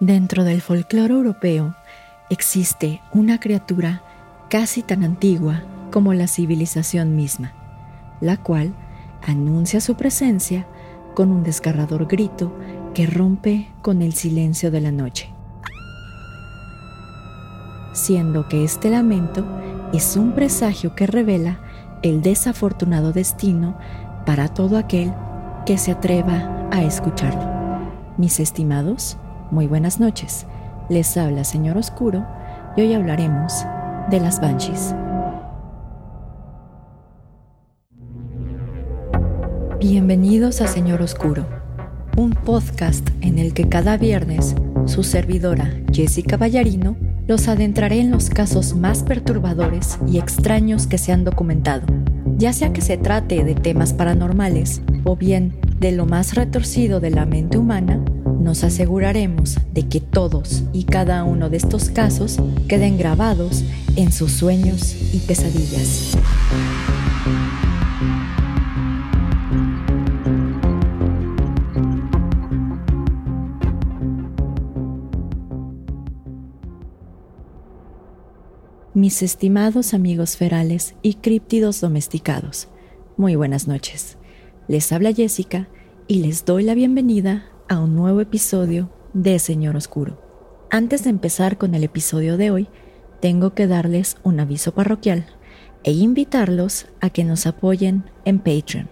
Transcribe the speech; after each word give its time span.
Dentro 0.00 0.44
del 0.44 0.60
folclore 0.60 1.12
europeo 1.12 1.74
existe 2.30 3.02
una 3.12 3.40
criatura 3.40 4.00
casi 4.48 4.84
tan 4.84 5.02
antigua 5.02 5.64
como 5.90 6.14
la 6.14 6.28
civilización 6.28 7.16
misma, 7.16 7.52
la 8.20 8.36
cual 8.36 8.74
anuncia 9.26 9.80
su 9.80 9.96
presencia 9.96 10.68
con 11.16 11.32
un 11.32 11.42
desgarrador 11.42 12.06
grito 12.06 12.56
que 12.94 13.06
rompe 13.06 13.72
con 13.82 14.00
el 14.00 14.12
silencio 14.12 14.70
de 14.70 14.80
la 14.80 14.92
noche. 14.92 15.30
Siendo 17.92 18.48
que 18.48 18.62
este 18.62 18.90
lamento 18.90 19.44
es 19.92 20.16
un 20.16 20.30
presagio 20.30 20.94
que 20.94 21.08
revela 21.08 21.58
el 22.02 22.22
desafortunado 22.22 23.12
destino 23.12 23.76
para 24.24 24.46
todo 24.46 24.78
aquel 24.78 25.12
que 25.66 25.76
se 25.76 25.90
atreva 25.90 26.68
a 26.70 26.84
escucharlo. 26.84 27.58
Mis 28.16 28.38
estimados, 28.38 29.16
muy 29.50 29.66
buenas 29.66 30.00
noches. 30.00 30.46
Les 30.88 31.16
habla 31.16 31.44
Señor 31.44 31.76
Oscuro 31.76 32.26
y 32.76 32.82
hoy 32.82 32.94
hablaremos 32.94 33.64
de 34.10 34.20
las 34.20 34.40
Banshees. 34.40 34.94
Bienvenidos 39.80 40.60
a 40.60 40.66
Señor 40.66 41.02
Oscuro, 41.02 41.46
un 42.16 42.30
podcast 42.32 43.08
en 43.20 43.38
el 43.38 43.54
que 43.54 43.68
cada 43.68 43.96
viernes 43.96 44.54
su 44.86 45.02
servidora 45.02 45.72
Jessica 45.92 46.36
Ballarino 46.36 46.96
los 47.26 47.48
adentraré 47.48 48.00
en 48.00 48.10
los 48.10 48.30
casos 48.30 48.74
más 48.74 49.02
perturbadores 49.02 49.98
y 50.06 50.18
extraños 50.18 50.86
que 50.86 50.98
se 50.98 51.12
han 51.12 51.24
documentado, 51.24 51.86
ya 52.36 52.52
sea 52.52 52.72
que 52.72 52.80
se 52.80 52.96
trate 52.96 53.44
de 53.44 53.54
temas 53.54 53.92
paranormales 53.92 54.82
o 55.04 55.14
bien 55.16 55.58
de 55.78 55.92
lo 55.92 56.06
más 56.06 56.34
retorcido 56.34 57.00
de 57.00 57.10
la 57.10 57.26
mente 57.26 57.58
humana 57.58 58.02
nos 58.40 58.64
aseguraremos 58.64 59.58
de 59.72 59.88
que 59.88 60.00
todos 60.00 60.62
y 60.72 60.84
cada 60.84 61.24
uno 61.24 61.50
de 61.50 61.56
estos 61.56 61.90
casos 61.90 62.38
queden 62.68 62.96
grabados 62.98 63.64
en 63.96 64.12
sus 64.12 64.32
sueños 64.32 64.96
y 65.12 65.18
pesadillas. 65.18 66.16
Mis 78.94 79.22
estimados 79.22 79.94
amigos 79.94 80.36
ferales 80.36 80.96
y 81.02 81.14
críptidos 81.14 81.80
domesticados, 81.80 82.68
muy 83.16 83.36
buenas 83.36 83.68
noches. 83.68 84.16
Les 84.66 84.90
habla 84.92 85.12
Jessica 85.12 85.68
y 86.08 86.20
les 86.20 86.44
doy 86.44 86.64
la 86.64 86.74
bienvenida 86.74 87.44
a 87.68 87.78
un 87.78 87.94
nuevo 87.94 88.20
episodio 88.20 88.90
de 89.12 89.38
Señor 89.38 89.76
Oscuro. 89.76 90.20
Antes 90.70 91.04
de 91.04 91.10
empezar 91.10 91.58
con 91.58 91.74
el 91.74 91.84
episodio 91.84 92.36
de 92.36 92.50
hoy, 92.50 92.68
tengo 93.20 93.54
que 93.54 93.66
darles 93.66 94.16
un 94.22 94.40
aviso 94.40 94.72
parroquial 94.72 95.26
e 95.84 95.92
invitarlos 95.92 96.86
a 97.00 97.10
que 97.10 97.24
nos 97.24 97.46
apoyen 97.46 98.04
en 98.24 98.38
Patreon. 98.38 98.88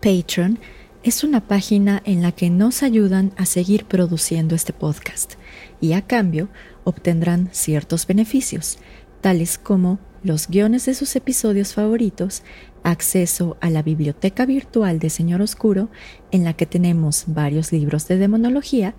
Patreon 0.00 0.58
es 1.02 1.24
una 1.24 1.46
página 1.46 2.02
en 2.04 2.22
la 2.22 2.32
que 2.32 2.50
nos 2.50 2.82
ayudan 2.82 3.32
a 3.36 3.46
seguir 3.46 3.86
produciendo 3.86 4.54
este 4.54 4.72
podcast 4.72 5.34
y 5.80 5.92
a 5.92 6.02
cambio 6.02 6.48
obtendrán 6.84 7.48
ciertos 7.52 8.06
beneficios, 8.06 8.78
tales 9.20 9.58
como 9.58 9.98
los 10.22 10.48
guiones 10.48 10.86
de 10.86 10.94
sus 10.94 11.16
episodios 11.16 11.74
favoritos, 11.74 12.42
acceso 12.84 13.56
a 13.60 13.70
la 13.70 13.82
biblioteca 13.82 14.46
virtual 14.46 15.00
de 15.00 15.10
Señor 15.10 15.42
Oscuro, 15.42 15.88
en 16.30 16.44
la 16.44 16.52
que 16.52 16.66
tenemos 16.66 17.24
varios 17.26 17.72
libros 17.72 18.06
de 18.06 18.18
demonología 18.18 18.94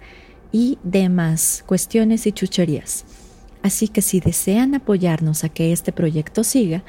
y 0.52 0.78
demás 0.84 1.64
cuestiones 1.66 2.28
y 2.28 2.34
chucherías. 2.34 3.06
Así 3.62 3.88
que 3.88 4.02
si 4.02 4.20
desean 4.20 4.76
apoyarnos 4.76 5.46
a 5.46 5.50
que 5.50 5.72
este 5.72 5.94
proyecto 5.94 6.44
siga, 6.44 6.84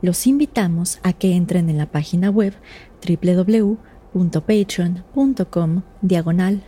los 0.00 0.26
invitamos 0.26 0.98
a 1.02 1.12
que 1.12 1.34
entren 1.34 1.68
en 1.68 1.78
la 1.78 1.90
página 1.90 2.30
web 2.30 2.54
www.patreon.com 3.06 5.82
diagonal 6.00 6.62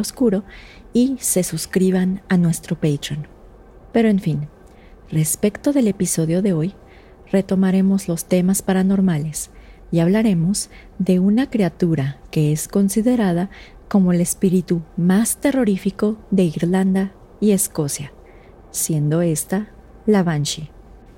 Oscuro 0.00 0.44
y 0.92 1.16
se 1.20 1.42
suscriban 1.42 2.22
a 2.28 2.36
nuestro 2.38 2.76
Patreon. 2.76 3.26
Pero 3.92 4.08
en 4.08 4.20
fin, 4.20 4.48
Respecto 5.10 5.72
del 5.72 5.88
episodio 5.88 6.42
de 6.42 6.52
hoy, 6.52 6.74
retomaremos 7.30 8.08
los 8.08 8.24
temas 8.24 8.62
paranormales 8.62 9.50
y 9.90 10.00
hablaremos 10.00 10.70
de 10.98 11.18
una 11.18 11.50
criatura 11.50 12.18
que 12.30 12.52
es 12.52 12.68
considerada 12.68 13.50
como 13.88 14.12
el 14.12 14.20
espíritu 14.20 14.82
más 14.96 15.38
terrorífico 15.38 16.18
de 16.30 16.44
Irlanda 16.44 17.12
y 17.40 17.52
Escocia, 17.52 18.12
siendo 18.70 19.22
esta 19.22 19.70
la 20.06 20.22
Banshee. 20.22 20.70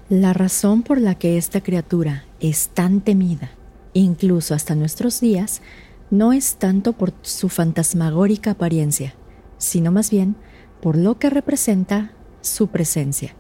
La 0.08 0.32
razón 0.32 0.82
por 0.82 1.00
la 1.00 1.14
que 1.14 1.36
esta 1.36 1.60
criatura 1.60 2.24
es 2.40 2.68
tan 2.68 3.00
temida, 3.00 3.50
incluso 3.92 4.54
hasta 4.54 4.74
nuestros 4.74 5.20
días, 5.20 5.62
no 6.10 6.32
es 6.32 6.56
tanto 6.56 6.92
por 6.92 7.12
su 7.22 7.48
fantasmagórica 7.48 8.52
apariencia, 8.52 9.14
sino 9.58 9.92
más 9.92 10.10
bien 10.10 10.36
por 10.80 10.96
lo 10.96 11.18
que 11.18 11.30
representa 11.30 12.12
su 12.40 12.68
presencia 12.68 13.34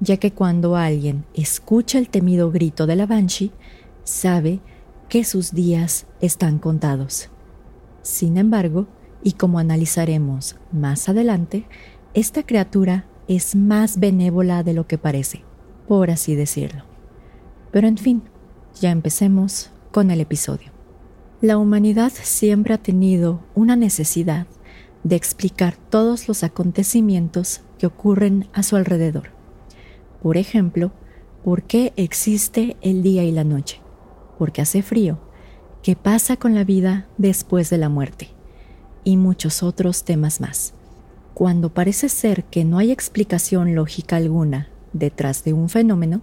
ya 0.00 0.16
que 0.16 0.32
cuando 0.32 0.76
alguien 0.76 1.24
escucha 1.34 1.98
el 1.98 2.08
temido 2.08 2.50
grito 2.50 2.86
de 2.86 2.96
la 2.96 3.06
Banshee, 3.06 3.52
sabe 4.04 4.60
que 5.08 5.24
sus 5.24 5.52
días 5.52 6.06
están 6.20 6.58
contados. 6.58 7.30
Sin 8.02 8.36
embargo, 8.36 8.86
y 9.22 9.32
como 9.32 9.58
analizaremos 9.58 10.56
más 10.72 11.08
adelante, 11.08 11.66
esta 12.14 12.44
criatura 12.44 13.06
es 13.26 13.56
más 13.56 13.98
benévola 13.98 14.62
de 14.62 14.72
lo 14.72 14.86
que 14.86 14.98
parece, 14.98 15.42
por 15.86 16.10
así 16.10 16.34
decirlo. 16.34 16.84
Pero 17.72 17.88
en 17.88 17.98
fin, 17.98 18.22
ya 18.80 18.90
empecemos 18.90 19.70
con 19.92 20.10
el 20.10 20.20
episodio. 20.20 20.70
La 21.40 21.58
humanidad 21.58 22.12
siempre 22.14 22.74
ha 22.74 22.78
tenido 22.78 23.40
una 23.54 23.76
necesidad 23.76 24.46
de 25.04 25.16
explicar 25.16 25.76
todos 25.76 26.28
los 26.28 26.42
acontecimientos 26.42 27.60
que 27.78 27.86
ocurren 27.86 28.48
a 28.52 28.62
su 28.62 28.76
alrededor. 28.76 29.37
Por 30.22 30.36
ejemplo, 30.36 30.90
¿por 31.44 31.62
qué 31.62 31.92
existe 31.96 32.76
el 32.80 33.02
día 33.02 33.22
y 33.22 33.30
la 33.30 33.44
noche? 33.44 33.80
Porque 34.38 34.60
hace 34.60 34.82
frío. 34.82 35.18
¿Qué 35.82 35.94
pasa 35.94 36.36
con 36.36 36.54
la 36.54 36.64
vida 36.64 37.06
después 37.18 37.70
de 37.70 37.78
la 37.78 37.88
muerte? 37.88 38.30
Y 39.04 39.16
muchos 39.16 39.62
otros 39.62 40.04
temas 40.04 40.40
más. 40.40 40.74
Cuando 41.34 41.72
parece 41.72 42.08
ser 42.08 42.44
que 42.44 42.64
no 42.64 42.78
hay 42.78 42.90
explicación 42.90 43.76
lógica 43.76 44.16
alguna 44.16 44.68
detrás 44.92 45.44
de 45.44 45.52
un 45.52 45.68
fenómeno, 45.68 46.22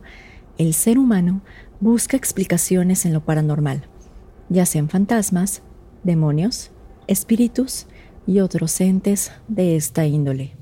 el 0.57 0.73
ser 0.73 0.97
humano 0.97 1.41
busca 1.79 2.17
explicaciones 2.17 3.05
en 3.05 3.13
lo 3.13 3.23
paranormal, 3.23 3.87
ya 4.49 4.65
sean 4.65 4.89
fantasmas, 4.89 5.61
demonios, 6.03 6.71
espíritus 7.07 7.87
y 8.27 8.39
otros 8.39 8.79
entes 8.81 9.31
de 9.47 9.77
esta 9.77 10.05
índole. 10.05 10.55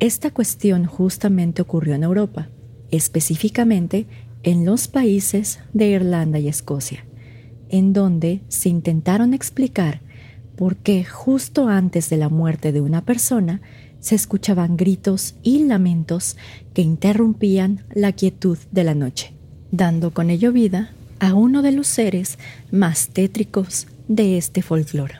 Esta 0.00 0.30
cuestión 0.30 0.84
justamente 0.84 1.62
ocurrió 1.62 1.94
en 1.94 2.04
Europa 2.04 2.48
específicamente 2.90 4.06
en 4.42 4.64
los 4.64 4.88
países 4.88 5.60
de 5.72 5.88
Irlanda 5.88 6.38
y 6.38 6.48
Escocia, 6.48 7.04
en 7.68 7.92
donde 7.92 8.40
se 8.48 8.68
intentaron 8.68 9.34
explicar 9.34 10.00
por 10.56 10.76
qué 10.76 11.04
justo 11.04 11.68
antes 11.68 12.10
de 12.10 12.16
la 12.16 12.28
muerte 12.28 12.72
de 12.72 12.80
una 12.80 13.04
persona 13.04 13.60
se 14.00 14.14
escuchaban 14.14 14.76
gritos 14.76 15.34
y 15.42 15.64
lamentos 15.64 16.36
que 16.74 16.82
interrumpían 16.82 17.84
la 17.94 18.12
quietud 18.12 18.58
de 18.70 18.84
la 18.84 18.94
noche, 18.94 19.32
dando 19.70 20.12
con 20.12 20.30
ello 20.30 20.52
vida 20.52 20.92
a 21.20 21.34
uno 21.34 21.62
de 21.62 21.72
los 21.72 21.86
seres 21.86 22.38
más 22.70 23.08
tétricos 23.08 23.86
de 24.06 24.38
este 24.38 24.62
folclore. 24.62 25.16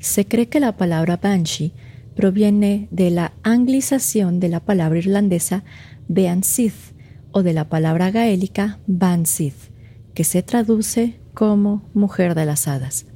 Se 0.00 0.26
cree 0.26 0.48
que 0.48 0.60
la 0.60 0.76
palabra 0.76 1.16
banshee 1.16 1.72
proviene 2.14 2.88
de 2.90 3.10
la 3.10 3.32
anglización 3.42 4.40
de 4.40 4.48
la 4.48 4.60
palabra 4.60 4.98
irlandesa 4.98 5.64
Beansith 6.08 6.94
o 7.32 7.42
de 7.42 7.52
la 7.52 7.68
palabra 7.68 8.10
gaélica 8.10 8.78
Bansith, 8.86 9.70
que 10.14 10.24
se 10.24 10.42
traduce 10.42 11.20
como 11.34 11.88
mujer 11.94 12.34
de 12.34 12.46
las 12.46 12.66
hadas. 12.66 13.06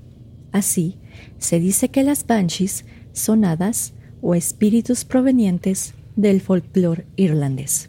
Así, 0.53 0.99
se 1.39 1.59
dice 1.59 1.89
que 1.89 2.03
las 2.03 2.27
banshees 2.27 2.85
son 3.13 3.45
hadas 3.45 3.95
o 4.21 4.35
espíritus 4.35 5.05
provenientes 5.05 5.95
del 6.15 6.41
folclore 6.41 7.07
irlandés. 7.17 7.89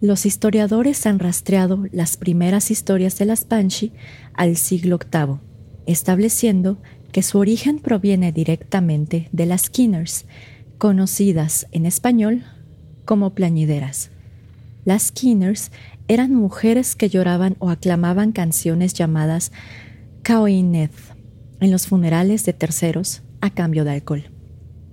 Los 0.00 0.26
historiadores 0.26 1.06
han 1.06 1.18
rastreado 1.18 1.86
las 1.90 2.16
primeras 2.16 2.70
historias 2.70 3.18
de 3.18 3.24
las 3.24 3.48
banshee 3.48 3.92
al 4.34 4.56
siglo 4.56 4.98
VIII, 4.98 5.38
estableciendo 5.86 6.78
que 7.12 7.22
su 7.22 7.38
origen 7.38 7.78
proviene 7.78 8.30
directamente 8.30 9.28
de 9.32 9.46
las 9.46 9.62
Skinners, 9.62 10.26
conocidas 10.76 11.66
en 11.72 11.86
español 11.86 12.44
como 13.06 13.34
plañideras. 13.34 14.10
Las 14.86 15.08
Skinners 15.08 15.72
eran 16.06 16.32
mujeres 16.32 16.94
que 16.94 17.08
lloraban 17.08 17.56
o 17.58 17.70
aclamaban 17.70 18.30
canciones 18.30 18.94
llamadas 18.94 19.50
Caoineth 20.22 20.94
en 21.58 21.72
los 21.72 21.88
funerales 21.88 22.44
de 22.44 22.52
terceros 22.52 23.22
a 23.40 23.50
cambio 23.50 23.82
de 23.82 23.90
alcohol. 23.90 24.30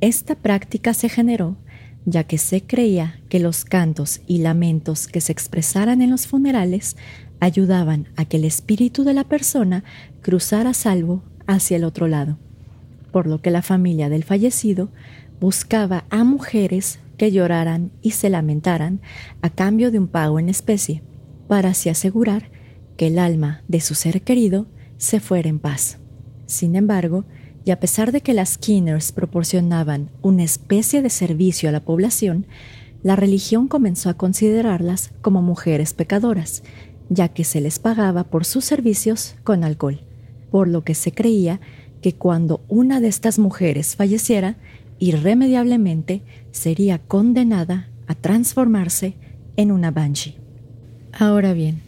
Esta 0.01 0.34
práctica 0.34 0.95
se 0.95 1.10
generó 1.10 1.57
ya 2.06 2.24
que 2.24 2.40
se 2.40 2.63
creía 2.63 3.19
que 3.30 3.40
los 3.40 3.66
cantos 3.66 4.22
y 4.25 4.40
lamentos 4.40 5.07
que 5.07 5.22
se 5.22 5.31
expresaran 5.31 6.01
en 6.01 6.10
los 6.10 6.25
funerales 6.25 6.98
ayudaban 7.40 8.07
a 8.16 8.25
que 8.25 8.38
el 8.38 8.45
espíritu 8.45 9.04
de 9.04 9.13
la 9.13 9.25
persona 9.25 9.84
cruzara 10.24 10.74
salvo 10.74 11.22
hacia 11.45 11.78
el 11.78 11.84
otro 11.84 12.07
lado, 12.07 12.40
por 13.12 13.28
lo 13.28 13.44
que 13.44 13.51
la 13.51 13.62
familia 13.62 14.10
del 14.10 14.24
fallecido 14.24 14.90
buscaba 15.40 16.06
a 16.10 16.24
mujeres 16.24 16.98
lloraran 17.31 17.91
y 18.01 18.11
se 18.11 18.29
lamentaran 18.29 19.01
a 19.41 19.49
cambio 19.49 19.91
de 19.91 19.99
un 19.99 20.07
pago 20.07 20.39
en 20.39 20.49
especie, 20.49 21.03
para 21.47 21.69
así 21.69 21.89
asegurar 21.89 22.51
que 22.97 23.07
el 23.07 23.19
alma 23.19 23.63
de 23.67 23.79
su 23.79 23.95
ser 23.95 24.21
querido 24.21 24.67
se 24.97 25.19
fuera 25.19 25.49
en 25.49 25.59
paz. 25.59 25.99
Sin 26.45 26.75
embargo, 26.75 27.25
y 27.65 27.71
a 27.71 27.79
pesar 27.79 28.11
de 28.11 28.21
que 28.21 28.33
las 28.33 28.57
Kinners 28.57 29.11
proporcionaban 29.11 30.09
una 30.21 30.43
especie 30.43 31.01
de 31.01 31.09
servicio 31.09 31.69
a 31.69 31.71
la 31.71 31.79
población, 31.79 32.45
la 33.03 33.15
religión 33.15 33.67
comenzó 33.67 34.09
a 34.09 34.15
considerarlas 34.15 35.11
como 35.21 35.41
mujeres 35.41 35.93
pecadoras, 35.93 36.63
ya 37.09 37.29
que 37.29 37.43
se 37.43 37.61
les 37.61 37.79
pagaba 37.79 38.25
por 38.25 38.45
sus 38.45 38.65
servicios 38.65 39.35
con 39.43 39.63
alcohol, 39.63 40.01
por 40.51 40.67
lo 40.67 40.83
que 40.83 40.95
se 40.95 41.11
creía 41.11 41.59
que 42.01 42.13
cuando 42.13 42.61
una 42.67 42.99
de 42.99 43.07
estas 43.07 43.39
mujeres 43.39 43.95
falleciera, 43.95 44.57
irremediablemente 44.99 46.21
sería 46.53 47.00
condenada 47.00 47.89
a 48.07 48.15
transformarse 48.15 49.15
en 49.57 49.73
una 49.73 49.91
banshee. 49.91 50.38
Ahora 51.11 51.51
bien, 51.51 51.81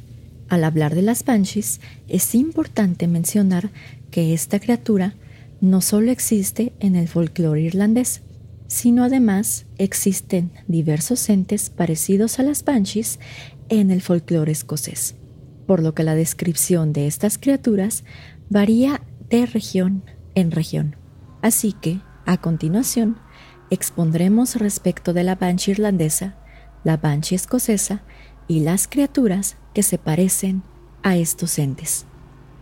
al 0.50 0.66
hablar 0.66 0.94
de 0.94 1.02
las 1.02 1.24
banshees, 1.24 1.80
es 2.10 2.36
importante 2.36 3.08
mencionar 3.08 3.72
que 4.12 4.34
esta 4.34 4.60
criatura 4.60 5.16
no 5.62 5.82
solo 5.82 6.12
existe 6.12 6.74
en 6.80 6.96
el 6.96 7.08
folclore 7.08 7.62
irlandés, 7.62 8.22
sino 8.68 9.04
además 9.04 9.66
existen 9.78 10.52
diversos 10.68 11.30
entes 11.30 11.70
parecidos 11.70 12.40
a 12.40 12.44
las 12.44 12.66
banshees 12.66 13.20
en 13.70 13.92
el 13.92 14.02
folclore 14.02 14.52
escocés, 14.52 15.16
por 15.66 15.82
lo 15.82 15.94
que 15.94 16.04
la 16.04 16.16
descripción 16.16 16.92
de 16.92 17.08
estas 17.08 17.38
criaturas 17.38 18.04
varía 18.50 19.02
de 19.30 19.46
región 19.46 20.04
en 20.36 20.52
región. 20.52 20.96
Así 21.42 21.74
que, 21.74 22.00
a 22.26 22.42
continuación, 22.42 23.18
expondremos 23.70 24.56
respecto 24.56 25.14
de 25.14 25.24
la 25.24 25.36
banshee 25.36 25.72
irlandesa, 25.72 26.36
la 26.84 26.98
banshee 26.98 27.36
escocesa 27.36 28.02
y 28.48 28.62
las 28.62 28.88
criaturas 28.88 29.58
que 29.74 29.84
se 29.84 29.98
parecen 29.98 30.64
a 31.04 31.16
estos 31.16 31.60
entes. 31.60 32.06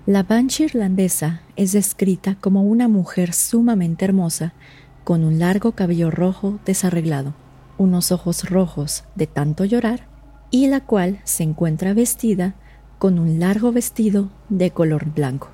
La 0.06 0.24
Banshee 0.24 0.66
irlandesa 0.66 1.44
es 1.56 1.72
descrita 1.72 2.36
como 2.42 2.64
una 2.64 2.90
mujer 2.90 3.32
sumamente 3.32 4.04
hermosa, 4.04 4.54
con 5.06 5.24
un 5.24 5.40
largo 5.40 5.72
cabello 5.72 6.12
rojo 6.12 6.60
desarreglado, 6.66 7.34
unos 7.78 8.12
ojos 8.12 8.50
rojos 8.50 9.06
de 9.16 9.28
tanto 9.28 9.64
llorar, 9.64 10.10
y 10.52 10.68
la 10.68 10.82
cual 10.82 11.22
se 11.24 11.44
encuentra 11.44 11.94
vestida 11.94 12.56
con 13.00 13.18
un 13.18 13.40
largo 13.40 13.72
vestido 13.72 14.30
de 14.50 14.72
color 14.72 15.06
blanco. 15.06 15.53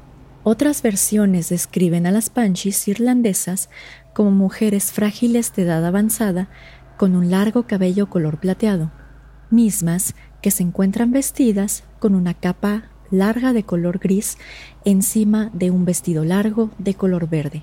Otras 0.51 0.81
versiones 0.81 1.49
describen 1.49 2.07
a 2.07 2.11
las 2.11 2.33
Banshees 2.33 2.87
irlandesas 2.87 3.69
como 4.15 4.31
mujeres 4.31 4.91
frágiles 4.91 5.53
de 5.53 5.61
edad 5.61 5.85
avanzada 5.85 6.49
con 6.97 7.15
un 7.15 7.29
largo 7.29 7.67
cabello 7.67 8.09
color 8.09 8.39
plateado, 8.39 8.91
mismas 9.51 10.15
que 10.41 10.49
se 10.49 10.63
encuentran 10.63 11.11
vestidas 11.11 11.83
con 11.99 12.15
una 12.15 12.33
capa 12.33 12.85
larga 13.11 13.53
de 13.53 13.61
color 13.61 13.99
gris 13.99 14.39
encima 14.85 15.51
de 15.53 15.69
un 15.69 15.85
vestido 15.85 16.25
largo 16.25 16.71
de 16.79 16.95
color 16.95 17.29
verde, 17.29 17.61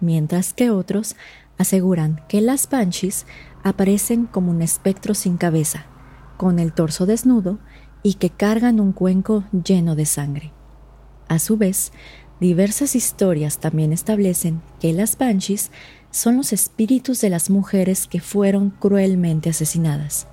mientras 0.00 0.54
que 0.54 0.70
otros 0.70 1.16
aseguran 1.58 2.22
que 2.30 2.40
las 2.40 2.70
banshees 2.70 3.26
aparecen 3.62 4.24
como 4.24 4.52
un 4.52 4.62
espectro 4.62 5.12
sin 5.12 5.36
cabeza, 5.36 5.84
con 6.38 6.60
el 6.60 6.72
torso 6.72 7.04
desnudo 7.04 7.58
y 8.02 8.14
que 8.14 8.30
cargan 8.30 8.80
un 8.80 8.92
cuenco 8.92 9.44
lleno 9.52 9.96
de 9.96 10.06
sangre. 10.06 10.55
A 11.28 11.38
su 11.38 11.56
vez, 11.56 11.92
diversas 12.40 12.94
historias 12.94 13.58
también 13.58 13.92
establecen 13.92 14.62
que 14.80 14.92
las 14.92 15.18
banshees 15.18 15.70
son 16.10 16.36
los 16.36 16.52
espíritus 16.52 17.20
de 17.20 17.30
las 17.30 17.50
mujeres 17.50 18.06
que 18.06 18.20
fueron 18.20 18.70
cruelmente 18.70 19.50
asesinadas, 19.50 20.28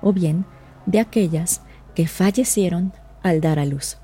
o 0.00 0.12
bien 0.12 0.46
de 0.86 1.00
aquellas 1.00 1.60
que 1.94 2.06
fallecieron 2.06 2.92
al 3.22 3.40
dar 3.40 3.58
a 3.58 3.66
luz. 3.66 3.98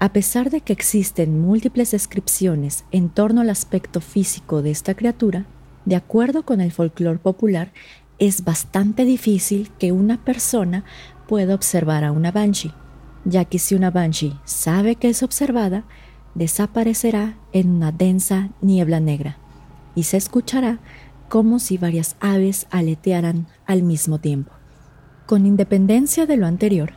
A 0.00 0.12
pesar 0.12 0.50
de 0.50 0.60
que 0.60 0.72
existen 0.72 1.40
múltiples 1.40 1.92
descripciones 1.92 2.84
en 2.90 3.08
torno 3.08 3.40
al 3.40 3.50
aspecto 3.50 4.00
físico 4.00 4.62
de 4.62 4.70
esta 4.70 4.94
criatura, 4.94 5.46
de 5.84 5.96
acuerdo 5.96 6.44
con 6.44 6.60
el 6.60 6.72
folclore 6.72 7.18
popular, 7.18 7.72
es 8.18 8.44
bastante 8.44 9.04
difícil 9.04 9.70
que 9.78 9.92
una 9.92 10.24
persona 10.24 10.84
pueda 11.28 11.54
observar 11.54 12.04
a 12.04 12.12
una 12.12 12.32
banshee, 12.32 12.72
ya 13.24 13.44
que 13.44 13.58
si 13.58 13.74
una 13.74 13.90
banshee 13.90 14.38
sabe 14.44 14.96
que 14.96 15.08
es 15.08 15.22
observada, 15.22 15.84
desaparecerá 16.34 17.36
en 17.52 17.70
una 17.70 17.92
densa 17.92 18.50
niebla 18.60 19.00
negra 19.00 19.38
y 19.94 20.04
se 20.04 20.16
escuchará 20.16 20.80
como 21.28 21.58
si 21.58 21.78
varias 21.78 22.16
aves 22.20 22.66
aletearan 22.70 23.46
al 23.66 23.82
mismo 23.82 24.18
tiempo. 24.18 24.52
Con 25.26 25.46
independencia 25.46 26.26
de 26.26 26.36
lo 26.36 26.46
anterior, 26.46 26.92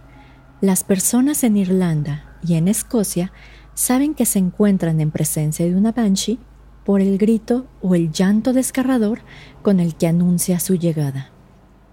las 0.59 0.83
personas 0.83 1.44
en 1.44 1.56
Irlanda 1.57 2.35
y 2.45 2.56
en 2.56 2.68
Escocia 2.68 3.31
saben 3.73 4.15
que 4.15 4.25
se 4.25 4.39
encuentran 4.39 5.00
en 5.00 5.12
presencia 5.12 5.65
de 5.65 5.75
una 5.75 5.91
banshee 5.91 6.39
por 6.83 7.01
el 7.01 7.18
grito 7.18 7.68
o 7.81 7.95
el 7.95 8.12
llanto 8.12 8.53
desgarrador 8.53 9.19
con 9.62 9.80
el 9.80 9.95
que 9.95 10.07
anuncia 10.07 10.59
su 10.59 10.75
llegada. 10.75 11.31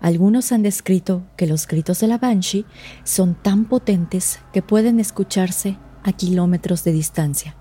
Algunos 0.04 0.52
han 0.52 0.62
descrito 0.62 1.22
que 1.34 1.46
los 1.46 1.66
gritos 1.66 1.98
de 2.00 2.08
la 2.08 2.18
banshee 2.18 2.66
son 3.04 3.34
tan 3.34 3.64
potentes 3.64 4.38
que 4.52 4.60
pueden 4.60 5.00
escucharse 5.00 5.78
a 6.02 6.12
kilómetros 6.12 6.84
de 6.84 6.92
distancia, 6.92 7.56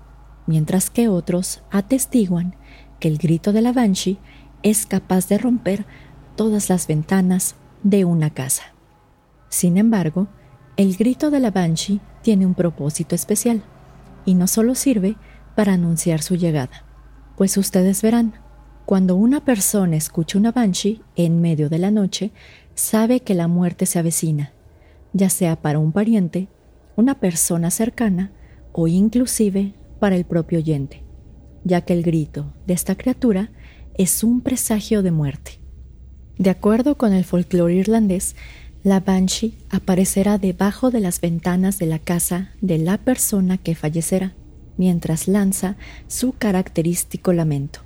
mientras 0.46 0.90
que 0.90 1.08
otros 1.08 1.62
atestiguan 1.70 2.54
que 3.00 3.08
el 3.08 3.16
grito 3.16 3.54
de 3.54 3.62
la 3.62 3.72
banshee 3.72 4.18
es 4.62 4.84
capaz 4.84 5.26
de 5.26 5.38
romper 5.38 5.86
todas 6.36 6.68
las 6.68 6.86
ventanas 6.86 7.54
de 7.82 8.04
una 8.04 8.28
casa. 8.28 8.74
Sin 9.48 9.78
embargo, 9.78 10.28
el 10.76 10.96
grito 10.98 11.30
de 11.30 11.40
la 11.40 11.50
Banshee 11.50 12.02
tiene 12.20 12.44
un 12.44 12.54
propósito 12.54 13.14
especial 13.14 13.62
y 14.26 14.34
no 14.34 14.48
solo 14.48 14.74
sirve 14.74 15.16
para 15.54 15.72
anunciar 15.72 16.20
su 16.20 16.36
llegada, 16.36 16.84
pues 17.38 17.56
ustedes 17.56 18.02
verán, 18.02 18.34
cuando 18.86 19.16
una 19.16 19.44
persona 19.44 19.96
escucha 19.96 20.38
una 20.38 20.52
Banshee 20.52 21.00
en 21.16 21.40
medio 21.40 21.68
de 21.68 21.78
la 21.78 21.90
noche, 21.90 22.32
sabe 22.74 23.20
que 23.20 23.34
la 23.34 23.48
muerte 23.48 23.86
se 23.86 23.98
avecina, 23.98 24.52
ya 25.12 25.30
sea 25.30 25.56
para 25.56 25.78
un 25.78 25.92
pariente, 25.92 26.48
una 26.96 27.18
persona 27.18 27.70
cercana 27.70 28.30
o 28.72 28.86
inclusive 28.86 29.74
para 30.00 30.16
el 30.16 30.24
propio 30.24 30.58
oyente, 30.58 31.02
ya 31.64 31.80
que 31.80 31.94
el 31.94 32.02
grito 32.02 32.52
de 32.66 32.74
esta 32.74 32.94
criatura 32.94 33.50
es 33.96 34.22
un 34.22 34.42
presagio 34.42 35.02
de 35.02 35.12
muerte. 35.12 35.60
De 36.36 36.50
acuerdo 36.50 36.98
con 36.98 37.12
el 37.12 37.24
folclore 37.24 37.76
irlandés, 37.76 38.34
la 38.82 39.00
banshee 39.00 39.54
aparecerá 39.70 40.36
debajo 40.36 40.90
de 40.90 41.00
las 41.00 41.20
ventanas 41.20 41.78
de 41.78 41.86
la 41.86 42.00
casa 42.00 42.50
de 42.60 42.76
la 42.76 42.98
persona 42.98 43.56
que 43.56 43.74
fallecerá, 43.74 44.34
mientras 44.76 45.26
lanza 45.26 45.76
su 46.06 46.32
característico 46.32 47.32
lamento. 47.32 47.83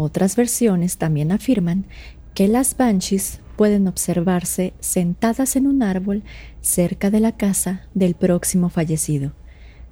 Otras 0.00 0.36
versiones 0.36 0.96
también 0.96 1.32
afirman 1.32 1.84
que 2.32 2.46
las 2.46 2.76
banshees 2.76 3.40
pueden 3.56 3.88
observarse 3.88 4.72
sentadas 4.78 5.56
en 5.56 5.66
un 5.66 5.82
árbol 5.82 6.22
cerca 6.60 7.10
de 7.10 7.18
la 7.18 7.32
casa 7.32 7.82
del 7.94 8.14
próximo 8.14 8.68
fallecido, 8.68 9.32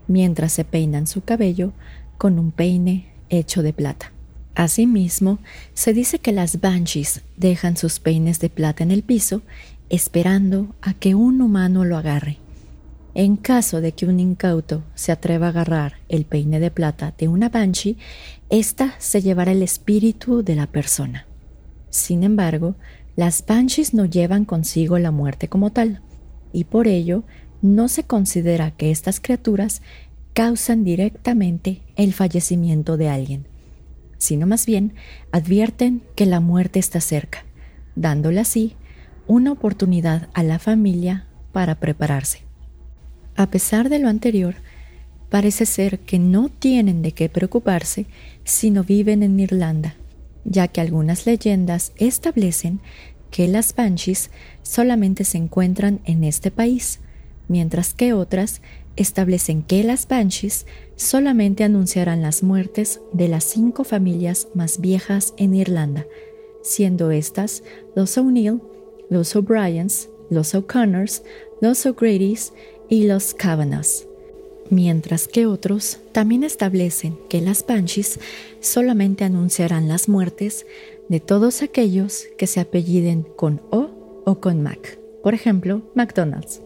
mientras 0.06 0.52
se 0.52 0.64
peinan 0.64 1.08
su 1.08 1.24
cabello 1.24 1.72
con 2.18 2.38
un 2.38 2.52
peine 2.52 3.08
hecho 3.30 3.64
de 3.64 3.72
plata. 3.72 4.12
Asimismo, 4.54 5.40
se 5.74 5.92
dice 5.92 6.20
que 6.20 6.30
las 6.30 6.60
banshees 6.60 7.22
dejan 7.36 7.76
sus 7.76 7.98
peines 7.98 8.38
de 8.38 8.48
plata 8.48 8.84
en 8.84 8.92
el 8.92 9.02
piso 9.02 9.42
esperando 9.90 10.72
a 10.82 10.94
que 10.94 11.16
un 11.16 11.42
humano 11.42 11.84
lo 11.84 11.96
agarre. 11.96 12.38
En 13.18 13.36
caso 13.36 13.80
de 13.80 13.92
que 13.92 14.04
un 14.04 14.20
incauto 14.20 14.84
se 14.94 15.10
atreva 15.10 15.46
a 15.46 15.48
agarrar 15.48 15.94
el 16.10 16.26
peine 16.26 16.60
de 16.60 16.70
plata 16.70 17.14
de 17.16 17.28
una 17.28 17.48
banshee, 17.48 17.96
ésta 18.50 18.94
se 18.98 19.22
llevará 19.22 19.52
el 19.52 19.62
espíritu 19.62 20.42
de 20.42 20.54
la 20.54 20.66
persona. 20.66 21.26
Sin 21.88 22.24
embargo, 22.24 22.74
las 23.16 23.46
banshees 23.46 23.94
no 23.94 24.04
llevan 24.04 24.44
consigo 24.44 24.98
la 24.98 25.12
muerte 25.12 25.48
como 25.48 25.72
tal, 25.72 26.02
y 26.52 26.64
por 26.64 26.88
ello 26.88 27.24
no 27.62 27.88
se 27.88 28.04
considera 28.04 28.72
que 28.72 28.90
estas 28.90 29.18
criaturas 29.18 29.80
causan 30.34 30.84
directamente 30.84 31.80
el 31.96 32.12
fallecimiento 32.12 32.98
de 32.98 33.08
alguien, 33.08 33.46
sino 34.18 34.46
más 34.46 34.66
bien 34.66 34.92
advierten 35.32 36.02
que 36.16 36.26
la 36.26 36.40
muerte 36.40 36.78
está 36.78 37.00
cerca, 37.00 37.46
dándole 37.94 38.40
así 38.40 38.76
una 39.26 39.52
oportunidad 39.52 40.28
a 40.34 40.42
la 40.42 40.58
familia 40.58 41.28
para 41.52 41.76
prepararse. 41.76 42.45
A 43.36 43.50
pesar 43.50 43.90
de 43.90 43.98
lo 43.98 44.08
anterior, 44.08 44.56
parece 45.28 45.66
ser 45.66 45.98
que 46.00 46.18
no 46.18 46.48
tienen 46.48 47.02
de 47.02 47.12
qué 47.12 47.28
preocuparse 47.28 48.06
si 48.44 48.70
no 48.70 48.82
viven 48.82 49.22
en 49.22 49.38
Irlanda, 49.38 49.94
ya 50.44 50.68
que 50.68 50.80
algunas 50.80 51.26
leyendas 51.26 51.92
establecen 51.96 52.80
que 53.30 53.46
las 53.48 53.74
banshees 53.74 54.30
solamente 54.62 55.24
se 55.24 55.36
encuentran 55.36 56.00
en 56.04 56.24
este 56.24 56.50
país, 56.50 57.00
mientras 57.48 57.92
que 57.92 58.14
otras 58.14 58.62
establecen 58.96 59.62
que 59.62 59.84
las 59.84 60.08
banshees 60.08 60.64
solamente 60.94 61.64
anunciarán 61.64 62.22
las 62.22 62.42
muertes 62.42 63.00
de 63.12 63.28
las 63.28 63.44
cinco 63.44 63.84
familias 63.84 64.48
más 64.54 64.80
viejas 64.80 65.34
en 65.36 65.54
Irlanda, 65.54 66.06
siendo 66.62 67.10
estas 67.10 67.62
los 67.94 68.16
O'Neill, 68.16 68.62
los 69.10 69.36
O'Briens, 69.36 70.08
los 70.30 70.54
O'Connors, 70.54 71.22
los 71.60 71.84
O'Grady's 71.84 72.52
y 72.88 73.06
los 73.06 73.34
Kavanaghs. 73.34 74.06
Mientras 74.70 75.28
que 75.28 75.46
otros 75.46 75.98
también 76.12 76.42
establecen 76.42 77.16
que 77.28 77.40
las 77.40 77.64
banshees 77.64 78.18
solamente 78.60 79.24
anunciarán 79.24 79.88
las 79.88 80.08
muertes 80.08 80.66
de 81.08 81.20
todos 81.20 81.62
aquellos 81.62 82.26
que 82.36 82.46
se 82.46 82.60
apelliden 82.60 83.22
con 83.36 83.60
O 83.70 83.90
o 84.24 84.40
con 84.40 84.62
Mac, 84.62 84.98
por 85.22 85.34
ejemplo, 85.34 85.82
McDonald's. 85.94 86.62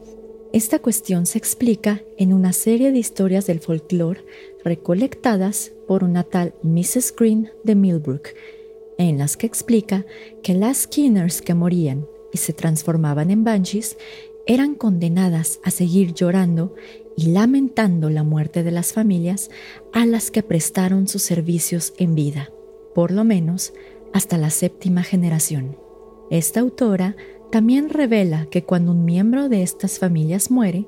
Esta 0.53 0.81
cuestión 0.81 1.27
se 1.27 1.39
explica 1.39 2.03
en 2.17 2.33
una 2.33 2.53
serie 2.53 2.91
de 2.91 2.99
historias 2.99 3.47
del 3.47 3.61
folclore 3.61 4.25
recolectadas 4.65 5.73
por 5.87 6.03
una 6.03 6.25
tal 6.25 6.55
Mrs. 6.63 7.15
Green 7.17 7.51
de 7.63 7.75
Millbrook, 7.75 8.31
en 8.99 9.19
las 9.19 9.37
que 9.37 9.47
explica 9.47 10.05
que 10.43 10.55
las 10.55 10.79
Skinners 10.79 11.41
que 11.41 11.55
morían 11.55 12.07
y 12.33 12.39
se 12.39 12.53
transformaban 12.53 13.31
en 13.31 13.45
banshees 13.45 13.97
eran 14.51 14.75
condenadas 14.75 15.61
a 15.63 15.71
seguir 15.71 16.13
llorando 16.13 16.75
y 17.17 17.27
lamentando 17.27 18.11
la 18.11 18.25
muerte 18.25 18.65
de 18.65 18.73
las 18.73 18.93
familias 18.93 19.49
a 19.93 20.07
las 20.07 20.33
que 20.33 20.43
prestaron 20.43 21.07
sus 21.07 21.23
servicios 21.23 21.95
en 21.99 22.17
vida, 22.17 22.51
por 22.93 23.13
lo 23.13 23.23
menos 23.23 23.73
hasta 24.13 24.39
la 24.39 24.51
séptima 24.51 25.05
generación. 25.05 25.77
Esta 26.33 26.59
autora 26.59 27.15
también 27.53 27.91
revela 27.91 28.47
que 28.51 28.65
cuando 28.65 28.91
un 28.91 29.05
miembro 29.05 29.49
de 29.49 29.63
estas 29.63 30.01
familias 30.01 30.51
muere, 30.51 30.85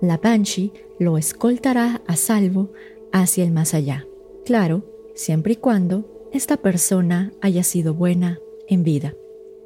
la 0.00 0.16
Banshee 0.16 0.72
lo 0.98 1.16
escoltará 1.16 2.02
a 2.08 2.16
salvo 2.16 2.72
hacia 3.12 3.44
el 3.44 3.52
más 3.52 3.74
allá. 3.74 4.08
Claro, 4.44 4.84
siempre 5.14 5.52
y 5.52 5.56
cuando 5.56 6.28
esta 6.32 6.56
persona 6.56 7.32
haya 7.40 7.62
sido 7.62 7.94
buena 7.94 8.40
en 8.66 8.82
vida. 8.82 9.14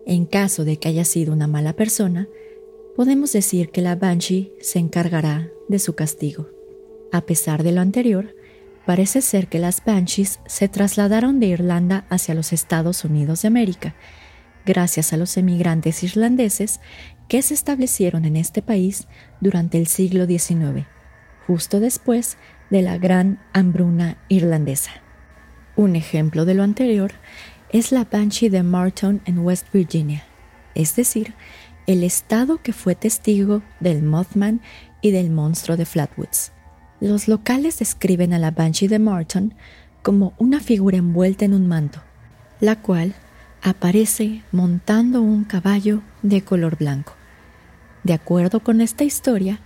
En 0.04 0.26
caso 0.26 0.66
de 0.66 0.76
que 0.76 0.88
haya 0.88 1.06
sido 1.06 1.32
una 1.32 1.46
mala 1.46 1.72
persona, 1.72 2.28
podemos 2.98 3.32
decir 3.32 3.70
que 3.70 3.80
la 3.80 3.94
Banshee 3.94 4.50
se 4.60 4.80
encargará 4.80 5.46
de 5.68 5.78
su 5.78 5.94
castigo. 5.94 6.48
A 7.12 7.20
pesar 7.20 7.62
de 7.62 7.70
lo 7.70 7.80
anterior, 7.80 8.34
parece 8.86 9.22
ser 9.22 9.46
que 9.46 9.60
las 9.60 9.84
Banshees 9.84 10.40
se 10.46 10.66
trasladaron 10.66 11.38
de 11.38 11.46
Irlanda 11.46 12.06
hacia 12.10 12.34
los 12.34 12.52
Estados 12.52 13.04
Unidos 13.04 13.42
de 13.42 13.48
América 13.48 13.94
gracias 14.66 15.12
a 15.12 15.16
los 15.16 15.36
emigrantes 15.36 16.02
irlandeses 16.02 16.80
que 17.28 17.40
se 17.42 17.54
establecieron 17.54 18.24
en 18.24 18.34
este 18.34 18.62
país 18.62 19.06
durante 19.40 19.78
el 19.78 19.86
siglo 19.86 20.26
XIX, 20.26 20.84
justo 21.46 21.78
después 21.78 22.36
de 22.68 22.82
la 22.82 22.98
gran 22.98 23.40
hambruna 23.52 24.18
irlandesa. 24.28 24.90
Un 25.76 25.94
ejemplo 25.94 26.44
de 26.44 26.54
lo 26.54 26.64
anterior 26.64 27.12
es 27.70 27.92
la 27.92 28.02
Banshee 28.10 28.48
de 28.48 28.64
Martin 28.64 29.20
en 29.24 29.38
West 29.38 29.68
Virginia, 29.72 30.24
es 30.74 30.96
decir, 30.96 31.34
el 31.88 32.04
estado 32.04 32.58
que 32.58 32.74
fue 32.74 32.94
testigo 32.94 33.62
del 33.80 34.02
Mothman 34.02 34.60
y 35.00 35.10
del 35.10 35.30
monstruo 35.30 35.78
de 35.78 35.86
Flatwoods. 35.86 36.52
Los 37.00 37.28
locales 37.28 37.78
describen 37.78 38.34
a 38.34 38.38
la 38.38 38.50
Banshee 38.50 38.88
de 38.88 38.98
Martin 38.98 39.54
como 40.02 40.34
una 40.36 40.60
figura 40.60 40.98
envuelta 40.98 41.46
en 41.46 41.54
un 41.54 41.66
manto, 41.66 42.02
la 42.60 42.76
cual 42.76 43.14
aparece 43.62 44.42
montando 44.52 45.22
un 45.22 45.44
caballo 45.44 46.02
de 46.20 46.42
color 46.42 46.76
blanco. 46.76 47.14
De 48.04 48.12
acuerdo 48.12 48.60
con 48.60 48.82
esta 48.82 49.04
historia, 49.04 49.60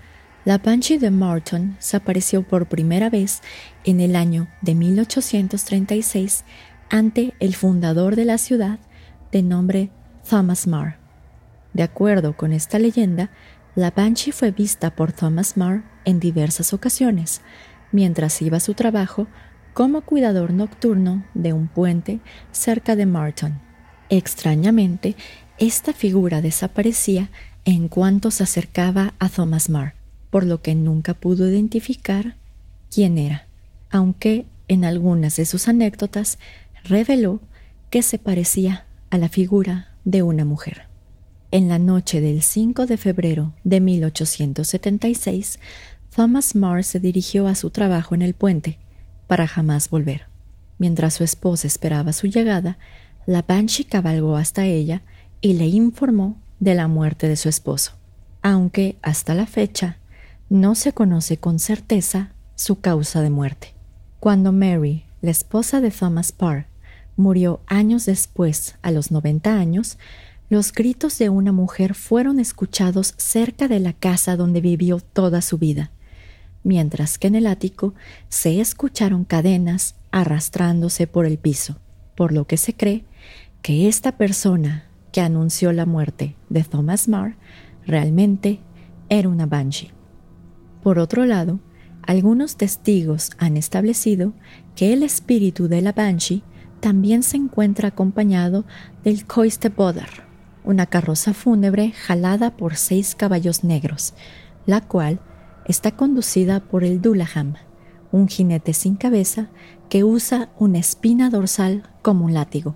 la 0.45 0.59
Banshee 0.59 0.99
de 0.99 1.11
Martin 1.11 1.77
se 1.81 1.97
apareció 1.97 2.45
por 2.45 2.67
primera 2.67 3.11
vez 3.11 3.41
en 3.83 4.01
el 4.01 4.15
año 4.15 4.47
de 4.61 4.77
1836 4.77 6.45
ante 6.89 7.35
el 7.41 7.57
fundador 7.57 8.15
de 8.15 8.27
la 8.27 8.39
ciudad 8.39 8.79
de 9.33 9.43
nombre 9.43 9.91
Thomas 10.29 10.69
Marr. 10.69 11.02
De 11.73 11.83
acuerdo 11.83 12.37
con 12.37 12.53
esta 12.53 12.79
leyenda, 12.79 13.31
la 13.75 13.91
Banshee 13.91 14.33
fue 14.33 14.51
vista 14.51 14.95
por 14.95 15.13
Thomas 15.13 15.57
Marr 15.57 15.83
en 16.05 16.21
diversas 16.21 16.73
ocasiones, 16.73 17.41
mientras 17.91 18.43
iba 18.43 18.59
a 18.59 18.61
su 18.61 18.75
trabajo 18.75 19.27
como 19.73 20.03
cuidador 20.03 20.53
nocturno 20.53 21.25
de 21.35 21.53
un 21.53 21.69
puente 21.69 22.21
cerca 22.51 22.97
de 22.97 23.07
Martin. 23.07 23.61
Extrañamente, 24.11 25.17
esta 25.59 25.93
figura 25.93 26.43
desaparecía 26.43 27.31
en 27.65 27.89
cuanto 27.89 28.31
se 28.31 28.43
acercaba 28.43 29.15
a 29.19 29.29
Thomas 29.29 29.71
Marr, 29.71 29.95
por 30.31 30.45
lo 30.45 30.61
que 30.61 30.75
nunca 30.75 31.15
pudo 31.15 31.49
identificar 31.49 32.37
quién 32.91 33.17
era, 33.17 33.47
aunque 33.91 34.45
en 34.69 34.85
algunas 34.85 35.37
de 35.37 35.47
sus 35.47 35.69
anécdotas 35.69 36.39
reveló 36.85 37.41
que 37.89 38.03
se 38.03 38.19
parecía 38.19 38.85
a 39.11 39.19
la 39.19 39.29
figura 39.29 39.95
de 40.05 40.23
una 40.23 40.45
mujer. 40.45 40.92
En 41.53 41.69
la 41.69 41.79
noche 41.79 42.23
del 42.23 42.41
5 42.41 42.87
de 42.87 42.97
febrero 42.97 43.53
de 43.63 43.83
1876, 43.83 45.59
Thomas 46.17 46.55
Marr 46.55 46.83
se 46.83 46.99
dirigió 46.99 47.47
a 47.47 47.55
su 47.55 47.69
trabajo 47.69 48.15
en 48.15 48.23
el 48.23 48.33
puente 48.33 48.79
para 49.27 49.47
jamás 49.47 49.91
volver. 49.91 50.29
Mientras 50.79 51.13
su 51.13 51.25
esposa 51.25 51.67
esperaba 51.67 52.15
su 52.15 52.27
llegada, 52.27 52.79
la 53.27 53.43
Banshee 53.43 53.85
cabalgó 53.85 54.39
hasta 54.39 54.65
ella 54.65 55.03
y 55.43 55.53
le 55.53 55.67
informó 55.67 56.41
de 56.59 56.75
la 56.75 56.89
muerte 56.89 57.29
de 57.29 57.37
su 57.37 57.51
esposo, 57.51 57.93
aunque 58.41 58.97
hasta 59.03 59.35
la 59.35 59.45
fecha 59.45 59.99
no 60.49 60.75
se 60.75 60.95
conoce 60.95 61.37
con 61.37 61.59
certeza 61.59 62.33
su 62.55 62.81
causa 62.81 63.21
de 63.21 63.29
muerte. 63.29 63.75
Cuando 64.21 64.53
Mary, 64.53 65.05
la 65.21 65.33
esposa 65.33 65.83
de 65.83 65.91
Thomas 65.91 66.33
Parr, 66.33 66.65
murió 67.17 67.61
años 67.67 68.07
después, 68.07 68.77
a 68.81 68.91
los 68.91 69.11
90 69.11 69.55
años, 69.55 69.99
los 70.53 70.71
gritos 70.71 71.17
de 71.17 71.31
una 71.31 71.51
mujer 71.51 71.95
fueron 71.95 72.39
escuchados 72.39 73.15
cerca 73.17 73.69
de 73.69 73.81
la 73.81 73.95
casa 73.95 74.37
donde 74.37 74.61
vivió 74.61 75.01
toda 75.01 75.41
su 75.41 75.57
vida, 75.57 75.93
mientras 76.63 77.17
que 77.17 77.29
en 77.29 77.37
el 77.37 77.47
ático 77.47 77.95
se 78.29 78.61
escucharon 78.61 79.25
cadenas 79.25 79.95
arrastrándose 80.11 81.07
por 81.07 81.25
el 81.25 81.39
piso, 81.39 81.79
por 82.15 82.33
lo 82.33 82.47
que 82.47 82.59
se 82.59 82.75
cree 82.75 83.07
que 83.63 83.89
esta 83.89 84.19
persona 84.19 84.85
que 85.11 85.23
anunció 85.23 85.73
la 85.73 85.87
muerte 85.87 86.37
de 86.51 86.65
Thomas 86.65 87.09
Marr 87.09 87.35
realmente 87.87 88.61
era 89.09 89.31
una 89.31 89.47
banshee. 89.47 89.91
Por 90.83 90.99
otro 90.99 91.25
lado, 91.25 91.61
algunos 92.03 92.59
testigos 92.59 93.31
han 93.39 93.57
establecido 93.57 94.35
que 94.77 94.93
el 94.93 95.03
espíritu 95.03 95.69
de 95.69 95.81
la 95.81 95.93
banshee 95.93 96.43
también 96.81 97.23
se 97.23 97.39
encuentra 97.39 97.89
acompañado 97.89 98.67
del 99.03 99.25
Coiste 99.25 99.71
Bodar, 99.71 100.31
una 100.65 100.87
carroza 100.87 101.35
fúnebre 101.35 101.93
jalada 101.93 102.57
por 102.57 102.77
seis 102.77 103.15
caballos 103.15 103.65
negros, 103.65 104.15
la 104.67 104.81
cual 104.81 105.21
está 105.67 105.93
conducida 105.93 106.61
por 106.61 106.85
el 106.85 107.01
Dullaham, 107.01 107.55
un 108.11 108.29
jinete 108.29 108.73
sin 108.73 108.97
cabeza 108.97 109.49
que 109.89 110.05
usa 110.05 110.51
una 110.59 110.79
espina 110.79 111.31
dorsal 111.31 111.89
como 112.03 112.25
un 112.25 112.35
látigo. 112.35 112.75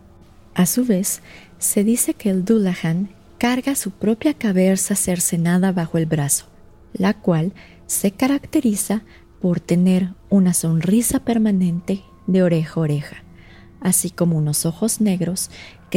A 0.55 0.67
su 0.67 0.85
vez, 0.85 1.21
se 1.59 1.85
dice 1.85 2.15
que 2.15 2.31
el 2.31 2.45
Dullahan 2.45 3.11
carga 3.39 3.75
su 3.75 3.91
propia 3.91 4.35
cabeza 4.35 4.95
cercenada 4.95 5.73
bajo 5.73 5.99
el 5.99 6.07
brazo, 6.07 6.47
la 6.93 7.15
cual 7.15 7.53
se 7.87 8.11
caracteriza 8.11 9.03
por 9.41 9.61
tener 9.61 10.11
una 10.31 10.55
sonrisa 10.55 11.21
permanente 11.21 12.03
de 12.27 12.43
oreja 12.43 12.81
a 12.81 12.81
oreja, 12.81 13.17
así 13.81 14.11
como 14.11 14.39
unos 14.39 14.67
ojos 14.67 15.01
negros 15.01 15.51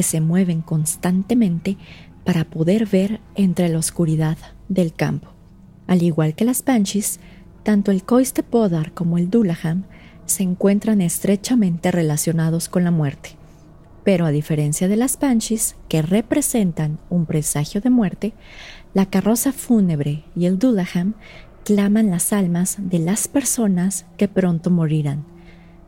se 0.04 0.22
mueven 0.22 0.62
constantemente 0.62 1.78
para 2.24 2.46
poder 2.46 2.86
ver 2.86 3.20
entre 3.36 3.70
la 3.70 3.80
oscuridad 3.80 4.38
del 4.68 4.94
campo. 4.94 5.30
Al 5.88 6.04
igual 6.04 6.36
que 6.36 6.46
las 6.46 6.64
Banshees, 6.64 7.20
tanto 7.64 7.92
el 7.92 8.04
Coiste 8.04 8.44
Podar 8.44 8.94
como 8.94 9.18
el 9.18 9.30
Dullahan 9.30 9.86
se 10.30 10.44
encuentran 10.44 11.02
estrechamente 11.02 11.92
relacionados 11.92 12.70
con 12.70 12.84
la 12.84 12.92
muerte. 12.92 13.32
Pero 14.04 14.26
a 14.26 14.32
diferencia 14.32 14.88
de 14.88 14.96
las 14.96 15.20
banshees, 15.20 15.76
que 15.88 16.02
representan 16.02 17.00
un 17.10 17.26
presagio 17.26 17.82
de 17.82 17.90
muerte, 17.90 18.34
la 18.94 19.08
carroza 19.08 19.52
fúnebre 19.52 20.24
y 20.36 20.46
el 20.46 20.58
Dullaham 20.58 21.16
claman 21.66 22.10
las 22.10 22.32
almas 22.32 22.78
de 22.80 23.00
las 23.00 23.28
personas 23.28 24.06
que 24.18 24.28
pronto 24.28 24.70
morirán, 24.70 25.26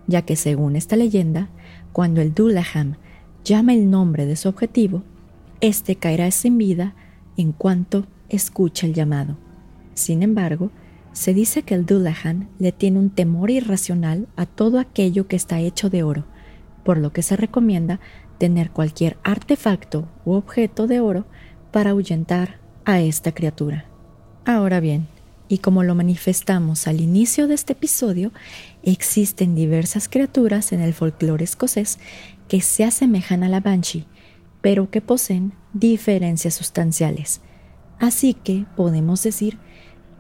ya 0.08 0.24
que 0.24 0.36
según 0.36 0.76
esta 0.76 0.96
leyenda, 0.96 1.50
cuando 1.94 2.22
el 2.22 2.34
Dullaham 2.34 2.98
llama 3.44 3.74
el 3.74 3.90
nombre 3.90 4.26
de 4.26 4.36
su 4.36 4.50
objetivo, 4.50 5.04
éste 5.60 5.96
caerá 5.96 6.32
sin 6.32 6.58
vida 6.58 6.96
en 7.38 7.52
cuanto 7.52 8.06
escucha 8.30 8.86
el 8.86 8.94
llamado. 8.94 9.38
Sin 9.94 10.24
embargo, 10.24 10.72
se 11.14 11.34
dice 11.34 11.64
que 11.64 11.76
el 11.76 11.86
Dullaham 11.86 12.48
le 12.60 12.72
tiene 12.72 13.00
un 13.00 13.10
temor 13.10 13.52
irracional 13.52 14.28
a 14.36 14.46
todo 14.46 14.80
aquello 14.80 15.28
que 15.28 15.36
está 15.36 15.60
hecho 15.60 15.90
de 15.90 16.04
oro, 16.04 16.26
por 16.84 16.98
lo 16.98 17.12
que 17.12 17.22
se 17.22 17.36
recomienda 17.36 18.00
tener 18.38 18.72
cualquier 18.72 19.18
artefacto 19.24 20.08
u 20.26 20.34
objeto 20.34 20.88
de 20.88 21.00
oro 21.00 21.26
para 21.72 21.92
ahuyentar 21.92 22.60
a 22.86 23.02
esta 23.02 23.34
criatura. 23.34 23.86
Ahora 24.46 24.80
bien, 24.80 25.08
y 25.48 25.58
como 25.58 25.84
lo 25.84 25.96
manifestamos 25.96 26.88
al 26.88 27.02
inicio 27.02 27.48
de 27.48 27.56
este 27.56 27.74
episodio, 27.74 28.32
existen 28.84 29.54
diversas 29.54 30.08
criaturas 30.08 30.72
en 30.72 30.80
el 30.80 30.94
folclore 30.94 31.44
escocés 31.44 32.00
que 32.52 32.60
se 32.60 32.84
asemejan 32.84 33.46
a 33.46 33.48
la 33.48 33.62
banshee, 33.62 34.04
pero 34.60 34.92
que 34.92 35.00
poseen 35.00 35.54
diferencias 35.72 36.54
sustanciales. 36.54 37.40
Así 37.98 38.34
que 38.34 38.66
podemos 38.76 39.24
decir 39.24 39.58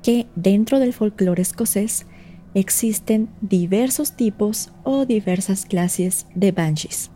que 0.01 0.27
dentro 0.37 0.79
del 0.79 0.93
folclore 0.93 1.41
escocés 1.41 2.05
existen 2.53 3.27
diversos 3.41 4.15
tipos 4.15 4.71
o 4.85 5.05
diversas 5.05 5.65
clases 5.65 6.25
de 6.33 6.53
banshees. 6.53 7.11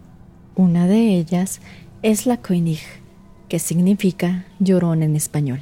Una 0.54 0.86
de 0.86 1.16
ellas 1.18 1.62
es 2.02 2.26
la 2.26 2.42
Coinig, 2.42 2.84
que 3.48 3.60
significa 3.60 4.48
llorón 4.60 5.02
en 5.02 5.16
español. 5.16 5.62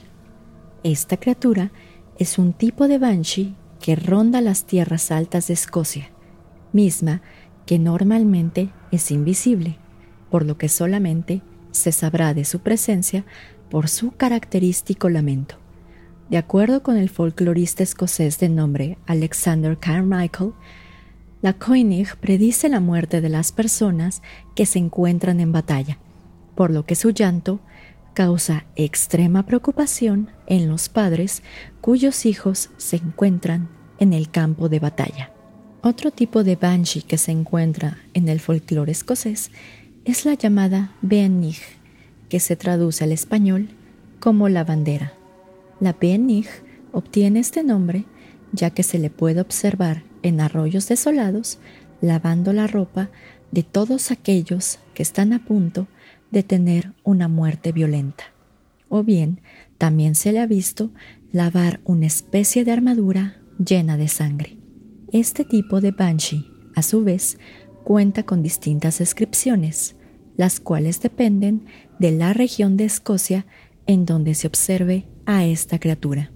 Esta 0.81 1.17
criatura 1.17 1.72
es 2.17 2.39
un 2.39 2.53
tipo 2.53 2.88
de 2.88 2.98
banshee 2.98 3.53
que 3.79 3.95
ronda 3.95 4.41
las 4.41 4.65
tierras 4.65 5.12
altas 5.12 5.45
de 5.45 5.53
Escocia, 5.53 6.10
misma 6.72 7.22
que 7.65 7.79
normalmente 7.79 8.70
es 8.91 9.12
invisible, 9.12 9.77
por 10.29 10.46
lo 10.46 10.58
que 10.58 10.70
solamente 10.70 11.41
se 11.72 11.91
sabrá 11.91 12.34
de 12.34 12.46
su 12.46 12.60
presencia 12.60 13.25
por 13.70 13.89
su 13.89 14.12
característico 14.12 15.10
lamento. 15.10 15.55
De 16.29 16.38
acuerdo 16.38 16.84
con 16.84 16.98
el 16.98 17.10
folclorista 17.10 17.84
escocés 17.84 18.39
de 18.39 18.50
nombre 18.50 18.98
Alexander 19.05 19.77
Carmichael, 19.77 20.53
la 21.41 21.53
Koenig 21.53 22.15
predice 22.17 22.70
la 22.70 22.79
muerte 22.79 23.20
de 23.20 23.29
las 23.29 23.51
personas 23.51 24.22
que 24.55 24.65
se 24.65 24.79
encuentran 24.79 25.39
en 25.39 25.51
batalla, 25.51 25.98
por 26.55 26.72
lo 26.72 26.86
que 26.86 26.96
su 26.96 27.10
llanto 27.10 27.60
causa 28.13 28.65
extrema 28.75 29.46
preocupación 29.46 30.29
en 30.48 30.70
los 30.70 30.88
padres 30.88 31.43
cuyos 31.82 32.25
hijos 32.25 32.70
se 32.77 32.98
encuentran 32.98 33.70
en 34.00 34.13
el 34.13 34.29
campo 34.29 34.70
de 34.70 34.79
batalla. 34.79 35.33
Otro 35.86 36.12
tipo 36.12 36.46
de 36.46 36.56
banshee 36.56 37.02
que 37.02 37.18
se 37.18 37.34
encuentra 37.34 37.98
en 38.13 38.30
el 38.30 38.40
folclore 38.40 38.94
escocés 38.94 39.52
es 40.06 40.24
la 40.24 40.34
llamada 40.34 40.96
Beanig, 41.02 41.60
que 42.30 42.40
se 42.40 42.56
traduce 42.56 43.04
al 43.04 43.12
español 43.12 43.68
como 44.22 44.48
la 44.48 44.63
bandera. 44.63 45.12
La 45.82 45.92
Beanig 45.92 46.48
obtiene 46.94 47.42
este 47.42 47.66
nombre 47.66 48.06
ya 48.54 48.70
que 48.70 48.82
se 48.82 48.98
le 48.98 49.10
puede 49.10 49.42
observar 49.42 50.04
en 50.22 50.40
arroyos 50.40 50.88
desolados 50.88 51.60
lavando 52.00 52.54
la 52.54 52.68
ropa 52.68 53.10
de 53.52 53.63
todos 53.63 54.10
aquellos 54.10 54.80
que 54.94 55.04
están 55.04 55.34
a 55.34 55.44
punto 55.44 55.88
de 56.32 56.44
tener 56.44 56.94
una 57.04 57.28
muerte 57.28 57.74
violenta. 57.74 58.24
O 58.88 59.04
bien, 59.04 59.42
también 59.78 60.16
se 60.16 60.32
le 60.32 60.40
ha 60.40 60.46
visto 60.46 60.92
lavar 61.34 61.82
una 61.84 62.06
especie 62.06 62.63
de 62.63 62.72
armadura 62.72 63.36
llena 63.58 63.98
de 63.98 64.08
sangre. 64.08 64.62
Este 65.13 65.46
tipo 65.46 65.79
de 65.79 65.91
banshee, 65.91 66.51
a 66.75 66.82
su 66.82 67.03
vez, 67.03 67.38
cuenta 67.84 68.24
con 68.24 68.41
distintas 68.41 68.98
descripciones, 68.98 69.96
las 70.38 70.60
cuales 70.60 71.01
dependen 71.01 71.67
de 72.00 72.10
la 72.10 72.34
región 72.34 72.77
de 72.77 72.86
Escocia 72.86 73.46
en 73.86 74.08
donde 74.08 74.34
se 74.34 74.48
observe 74.48 75.05
a 75.27 75.46
esta 75.46 75.77
criatura. 75.77 76.32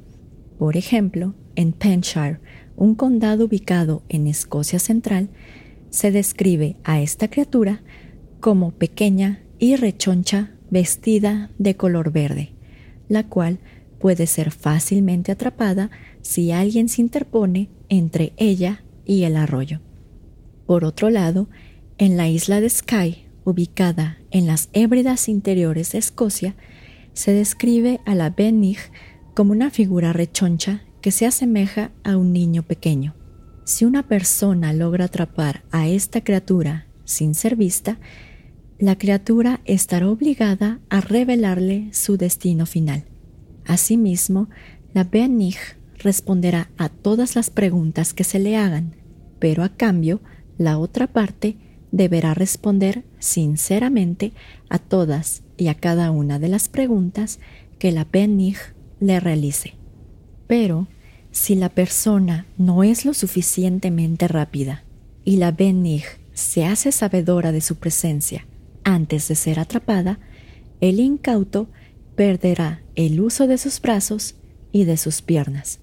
Por 0.60 0.78
ejemplo, 0.78 1.34
en 1.56 1.74
Penshire, 1.74 2.40
un 2.76 2.94
condado 2.94 3.46
ubicado 3.46 4.04
en 4.10 4.28
Escocia 4.28 4.78
Central, 4.78 5.32
se 5.90 6.12
describe 6.12 6.76
a 6.84 7.02
esta 7.02 7.30
criatura 7.30 7.82
como 8.40 8.74
pequeña 8.74 9.42
y 9.58 9.76
rechoncha 9.76 10.52
vestida 10.70 11.50
de 11.58 11.76
color 11.76 12.12
verde, 12.12 12.54
la 13.10 13.28
cual 13.28 13.58
puede 13.98 14.28
ser 14.28 14.52
fácilmente 14.52 15.32
atrapada 15.32 15.90
si 16.22 16.52
alguien 16.52 16.90
se 16.90 17.02
interpone 17.02 17.72
entre 17.90 18.34
ella 18.38 18.84
y 19.06 19.24
el 19.24 19.38
arroyo. 19.38 19.82
Por 20.66 20.84
otro 20.84 21.10
lado, 21.10 21.50
en 21.98 22.18
la 22.18 22.28
isla 22.28 22.62
de 22.62 22.70
Skye, 22.70 23.26
ubicada 23.44 24.18
en 24.32 24.46
las 24.46 24.70
Hébridas 24.74 25.30
interiores 25.30 25.94
de 25.94 26.00
Escocia, 26.00 26.56
se 27.14 27.32
describe 27.32 28.02
a 28.06 28.14
la 28.14 28.30
Benig 28.30 28.78
como 29.34 29.52
una 29.52 29.72
figura 29.72 30.14
rechoncha 30.14 30.84
que 31.02 31.12
se 31.12 31.26
asemeja 31.26 31.92
a 32.04 32.18
un 32.18 32.34
niño 32.34 32.64
pequeño. 32.64 33.16
Si 33.64 33.86
una 33.86 34.08
persona 34.08 34.74
logra 34.74 35.06
atrapar 35.06 35.64
a 35.72 35.88
esta 35.88 36.22
criatura 36.22 36.88
sin 37.06 37.36
ser 37.36 37.56
vista, 37.56 38.00
la 38.80 38.98
criatura 38.98 39.62
estará 39.66 40.10
obligada 40.10 40.80
a 40.90 41.02
revelarle 41.02 41.90
su 41.94 42.18
destino 42.18 42.66
final. 42.66 43.06
Asimismo, 43.66 44.50
la 44.94 45.04
Benig 45.04 45.58
responderá 46.00 46.70
a 46.78 46.90
todas 46.90 47.36
las 47.36 47.50
preguntas 47.50 48.14
que 48.14 48.24
se 48.24 48.40
le 48.40 48.58
hagan, 48.58 48.96
pero 49.40 49.64
a 49.64 49.70
cambio, 49.70 50.22
la 50.58 50.78
otra 50.78 51.08
parte 51.08 51.58
deberá 51.92 52.34
responder 52.34 53.04
sinceramente 53.20 54.34
a 54.70 54.80
todas 54.80 55.44
y 55.58 55.68
a 55.68 55.76
cada 55.76 56.12
una 56.12 56.40
de 56.40 56.50
las 56.50 56.70
preguntas 56.70 57.40
que 57.80 57.92
la 57.92 58.06
Benig 58.06 58.58
le 59.00 59.20
realice. 59.20 59.76
Pero, 60.48 60.88
si 61.32 61.56
la 61.56 61.70
persona 61.70 62.46
no 62.58 62.84
es 62.84 63.06
lo 63.06 63.14
suficientemente 63.14 64.28
rápida 64.28 64.84
y 65.24 65.38
la 65.38 65.52
Benig 65.52 66.04
se 66.34 66.66
hace 66.66 66.92
sabedora 66.92 67.52
de 67.52 67.62
su 67.62 67.76
presencia 67.76 68.46
antes 68.84 69.28
de 69.28 69.36
ser 69.36 69.60
atrapada, 69.60 70.20
el 70.80 71.00
incauto 71.00 71.68
perderá 72.16 72.82
el 72.96 73.20
uso 73.20 73.48
de 73.48 73.58
sus 73.58 73.82
brazos 73.82 74.36
y 74.72 74.86
de 74.86 74.98
sus 74.98 75.22
piernas. 75.22 75.80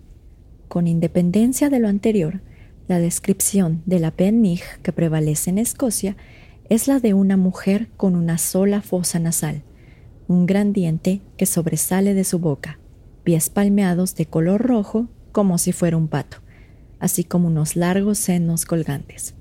Con 0.75 0.89
independencia 0.89 1.71
de 1.71 1.79
lo 1.79 1.87
anterior, 1.87 2.41
la 2.89 2.99
descripción 2.99 3.85
de 3.87 4.01
la 4.01 4.11
Benig 4.11 4.61
que 4.83 4.91
prevalece 4.91 5.51
en 5.51 5.59
Escocia 5.59 6.17
es 6.69 6.89
la 6.89 6.99
de 6.99 7.15
una 7.15 7.37
mujer 7.37 7.91
con 7.97 8.17
una 8.17 8.39
sola 8.39 8.83
fosa 8.83 9.21
nasal, 9.21 9.63
un 10.27 10.47
gran 10.47 10.73
diente 10.73 11.21
que 11.37 11.47
sobresale 11.47 12.13
de 12.13 12.25
su 12.25 12.41
boca, 12.41 12.81
pies 13.23 13.51
palmeados 13.51 14.17
de 14.17 14.27
color 14.27 14.63
rojo 14.63 15.07
como 15.31 15.59
si 15.59 15.71
fuera 15.71 15.97
un 15.97 16.09
pato, 16.09 16.39
así 16.99 17.23
como 17.23 17.47
unos 17.47 17.77
largos 17.77 18.19
senos 18.19 18.65
colgantes. 18.65 19.37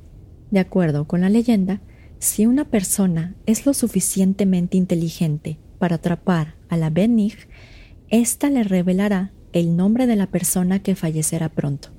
De 0.51 0.59
acuerdo 0.59 1.07
con 1.07 1.21
la 1.21 1.29
leyenda, 1.29 1.81
si 2.19 2.45
una 2.45 2.65
persona 2.65 3.33
es 3.47 3.65
lo 3.65 3.73
suficientemente 3.73 4.77
inteligente 4.77 5.57
para 5.79 5.95
atrapar 5.95 6.57
a 6.69 6.77
la 6.77 6.91
Benig, 6.91 7.47
ésta 8.09 8.51
le 8.51 8.63
revelará 8.63 9.31
el 9.53 9.75
nombre 9.77 10.07
de 10.07 10.15
la 10.15 10.27
persona 10.27 10.79
que 10.79 10.95
fallecerá 10.95 11.49
pronto 11.49 11.89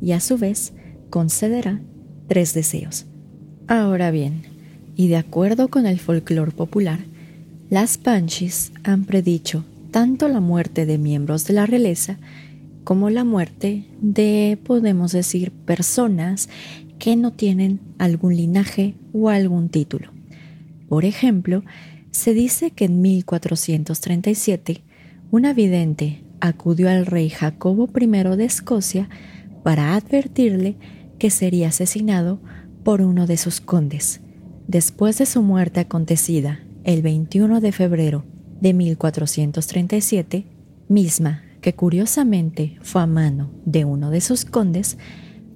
y 0.00 0.12
a 0.12 0.20
su 0.20 0.36
vez 0.36 0.72
concederá 1.10 1.80
tres 2.28 2.52
deseos. 2.52 3.06
Ahora 3.68 4.10
bien, 4.10 4.42
y 4.94 5.08
de 5.08 5.16
acuerdo 5.16 5.68
con 5.68 5.86
el 5.86 5.98
folclore 5.98 6.52
popular, 6.52 7.00
las 7.70 8.00
Banshees 8.02 8.72
han 8.84 9.04
predicho 9.04 9.64
tanto 9.90 10.28
la 10.28 10.40
muerte 10.40 10.86
de 10.86 10.98
miembros 10.98 11.46
de 11.46 11.54
la 11.54 11.66
realeza 11.66 12.18
como 12.84 13.10
la 13.10 13.24
muerte 13.24 13.84
de, 14.00 14.58
podemos 14.62 15.10
decir, 15.10 15.50
personas 15.50 16.48
que 16.98 17.16
no 17.16 17.32
tienen 17.32 17.80
algún 17.98 18.36
linaje 18.36 18.94
o 19.12 19.28
algún 19.28 19.68
título. 19.68 20.12
Por 20.88 21.04
ejemplo, 21.04 21.64
se 22.12 22.32
dice 22.32 22.70
que 22.70 22.84
en 22.84 23.02
1437 23.02 24.82
una 25.30 25.52
vidente 25.52 26.22
acudió 26.40 26.88
al 26.88 27.06
rey 27.06 27.30
Jacobo 27.30 27.88
I 27.98 28.06
de 28.36 28.44
Escocia 28.44 29.08
para 29.62 29.94
advertirle 29.94 30.76
que 31.18 31.30
sería 31.30 31.68
asesinado 31.68 32.40
por 32.84 33.00
uno 33.00 33.26
de 33.26 33.36
sus 33.36 33.60
condes. 33.60 34.20
Después 34.68 35.18
de 35.18 35.26
su 35.26 35.42
muerte 35.42 35.80
acontecida 35.80 36.60
el 36.84 37.02
21 37.02 37.60
de 37.60 37.72
febrero 37.72 38.24
de 38.60 38.74
1437, 38.74 40.46
misma 40.88 41.42
que 41.60 41.74
curiosamente 41.74 42.78
fue 42.80 43.02
a 43.02 43.06
mano 43.06 43.50
de 43.64 43.84
uno 43.84 44.10
de 44.10 44.20
sus 44.20 44.44
condes, 44.44 44.98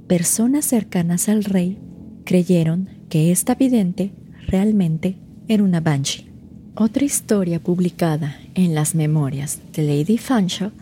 personas 0.09 0.65
cercanas 0.65 1.29
al 1.29 1.45
rey 1.45 1.79
creyeron 2.25 2.89
que 3.09 3.31
esta 3.31 3.55
vidente 3.55 4.13
realmente 4.49 5.19
era 5.47 5.63
una 5.63 5.81
banshee. 5.81 6.29
Otra 6.75 7.05
historia 7.05 7.61
publicada 7.61 8.37
en 8.55 8.75
las 8.75 8.95
memorias 8.95 9.61
de 9.73 9.83
Lady 9.83 10.19
Fanshawe 10.19 10.73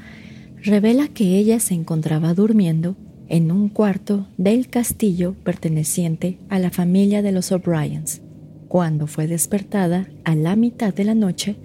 revela 0.62 1.08
que 1.08 1.38
ella 1.38 1.60
se 1.60 1.74
encontraba 1.74 2.34
durmiendo 2.34 2.96
en 3.28 3.52
un 3.52 3.68
cuarto 3.68 4.26
del 4.36 4.68
castillo 4.68 5.34
perteneciente 5.44 6.38
a 6.48 6.58
la 6.58 6.70
familia 6.70 7.22
de 7.22 7.32
los 7.32 7.52
O'Briens, 7.52 8.22
cuando 8.68 9.06
fue 9.06 9.26
despertada 9.26 10.08
a 10.24 10.34
la 10.34 10.56
mitad 10.56 10.94
de 10.94 11.04
la 11.04 11.14
noche 11.14 11.56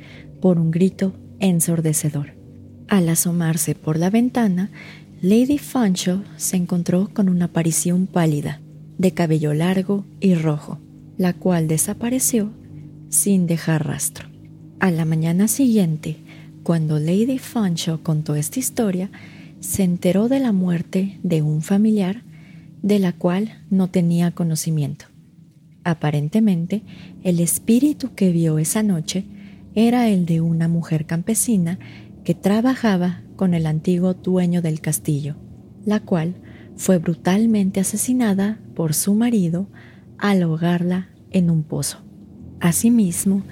por 0.42 0.60
un 0.60 0.72
grito 0.72 1.14
ensordecedor. 1.40 2.34
Al 2.90 3.10
asomarse 3.10 3.76
por 3.76 3.98
la 3.98 4.10
ventana, 4.10 4.72
Lady 5.22 5.58
Fancho 5.58 6.24
se 6.36 6.58
encontró 6.58 7.10
con 7.14 7.30
una 7.30 7.46
aparición 7.46 8.08
pálida, 8.08 8.60
de 8.98 9.14
cabello 9.14 9.54
largo 9.54 10.06
y 10.20 10.36
rojo, 10.36 10.80
la 11.18 11.34
cual 11.34 11.68
desapareció 11.68 12.52
sin 13.10 13.48
dejar 13.48 13.88
rastro. 13.88 14.33
A 14.80 14.92
la 14.92 15.06
mañana 15.06 15.48
siguiente, 15.48 16.18
cuando 16.64 17.00
Lady 17.00 17.38
Fanshawe 17.38 18.02
contó 18.02 18.36
esta 18.36 18.60
historia, 18.60 19.12
se 19.60 19.84
enteró 19.84 20.28
de 20.28 20.40
la 20.40 20.52
muerte 20.52 21.20
de 21.24 21.42
un 21.42 21.62
familiar 21.62 22.24
de 22.82 23.00
la 23.00 23.14
cual 23.14 23.62
no 23.70 23.90
tenía 23.90 24.32
conocimiento. 24.32 25.06
Aparentemente, 25.84 26.84
el 27.24 27.40
espíritu 27.40 28.14
que 28.14 28.32
vio 28.32 28.60
esa 28.60 28.84
noche 28.84 29.26
era 29.76 30.10
el 30.10 30.26
de 30.26 30.42
una 30.42 30.68
mujer 30.68 31.06
campesina 31.06 31.80
que 32.24 32.36
trabajaba 32.36 33.22
con 33.36 33.54
el 33.54 33.66
antiguo 33.66 34.14
dueño 34.14 34.62
del 34.62 34.82
castillo, 34.82 35.36
la 35.86 36.00
cual 36.00 36.36
fue 36.76 36.98
brutalmente 36.98 37.80
asesinada 37.80 38.60
por 38.76 38.94
su 38.94 39.14
marido 39.14 39.68
al 40.18 40.44
ahogarla 40.44 41.10
en 41.32 41.50
un 41.50 41.64
pozo. 41.64 42.00
Asimismo, 42.60 43.44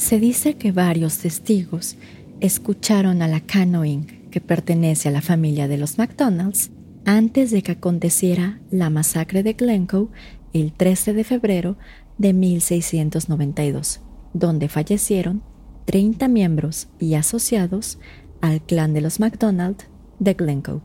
se 0.00 0.18
dice 0.18 0.54
que 0.54 0.72
varios 0.72 1.18
testigos 1.18 1.96
escucharon 2.40 3.20
a 3.20 3.28
la 3.28 3.40
canoing 3.40 4.30
que 4.30 4.40
pertenece 4.40 5.10
a 5.10 5.12
la 5.12 5.20
familia 5.20 5.68
de 5.68 5.76
los 5.76 5.98
McDonald's 5.98 6.70
antes 7.04 7.50
de 7.50 7.62
que 7.62 7.72
aconteciera 7.72 8.60
la 8.70 8.88
masacre 8.88 9.42
de 9.42 9.52
Glencoe 9.52 10.08
el 10.54 10.72
13 10.72 11.12
de 11.12 11.22
febrero 11.22 11.76
de 12.16 12.32
1692, 12.32 14.00
donde 14.32 14.70
fallecieron 14.70 15.42
30 15.84 16.28
miembros 16.28 16.88
y 16.98 17.12
asociados 17.12 17.98
al 18.40 18.62
clan 18.62 18.94
de 18.94 19.02
los 19.02 19.20
MacDonald 19.20 19.82
de 20.18 20.32
Glencoe. 20.32 20.80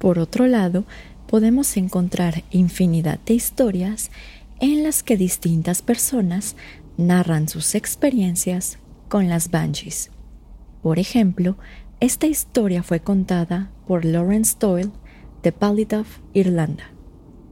Por 0.00 0.18
otro 0.18 0.48
lado, 0.48 0.84
podemos 1.28 1.76
encontrar 1.76 2.42
infinidad 2.50 3.20
de 3.24 3.34
historias 3.34 4.10
en 4.60 4.82
las 4.82 5.04
que 5.04 5.16
distintas 5.16 5.80
personas 5.80 6.56
narran 6.98 7.48
sus 7.48 7.74
experiencias 7.74 8.78
con 9.08 9.28
las 9.28 9.50
Banshees. 9.50 10.10
Por 10.82 10.98
ejemplo, 10.98 11.56
esta 12.00 12.26
historia 12.26 12.82
fue 12.82 13.00
contada 13.00 13.70
por 13.86 14.04
Lawrence 14.04 14.56
Doyle 14.60 14.90
de 15.42 15.52
Ballyduff, 15.52 16.18
Irlanda, 16.34 16.92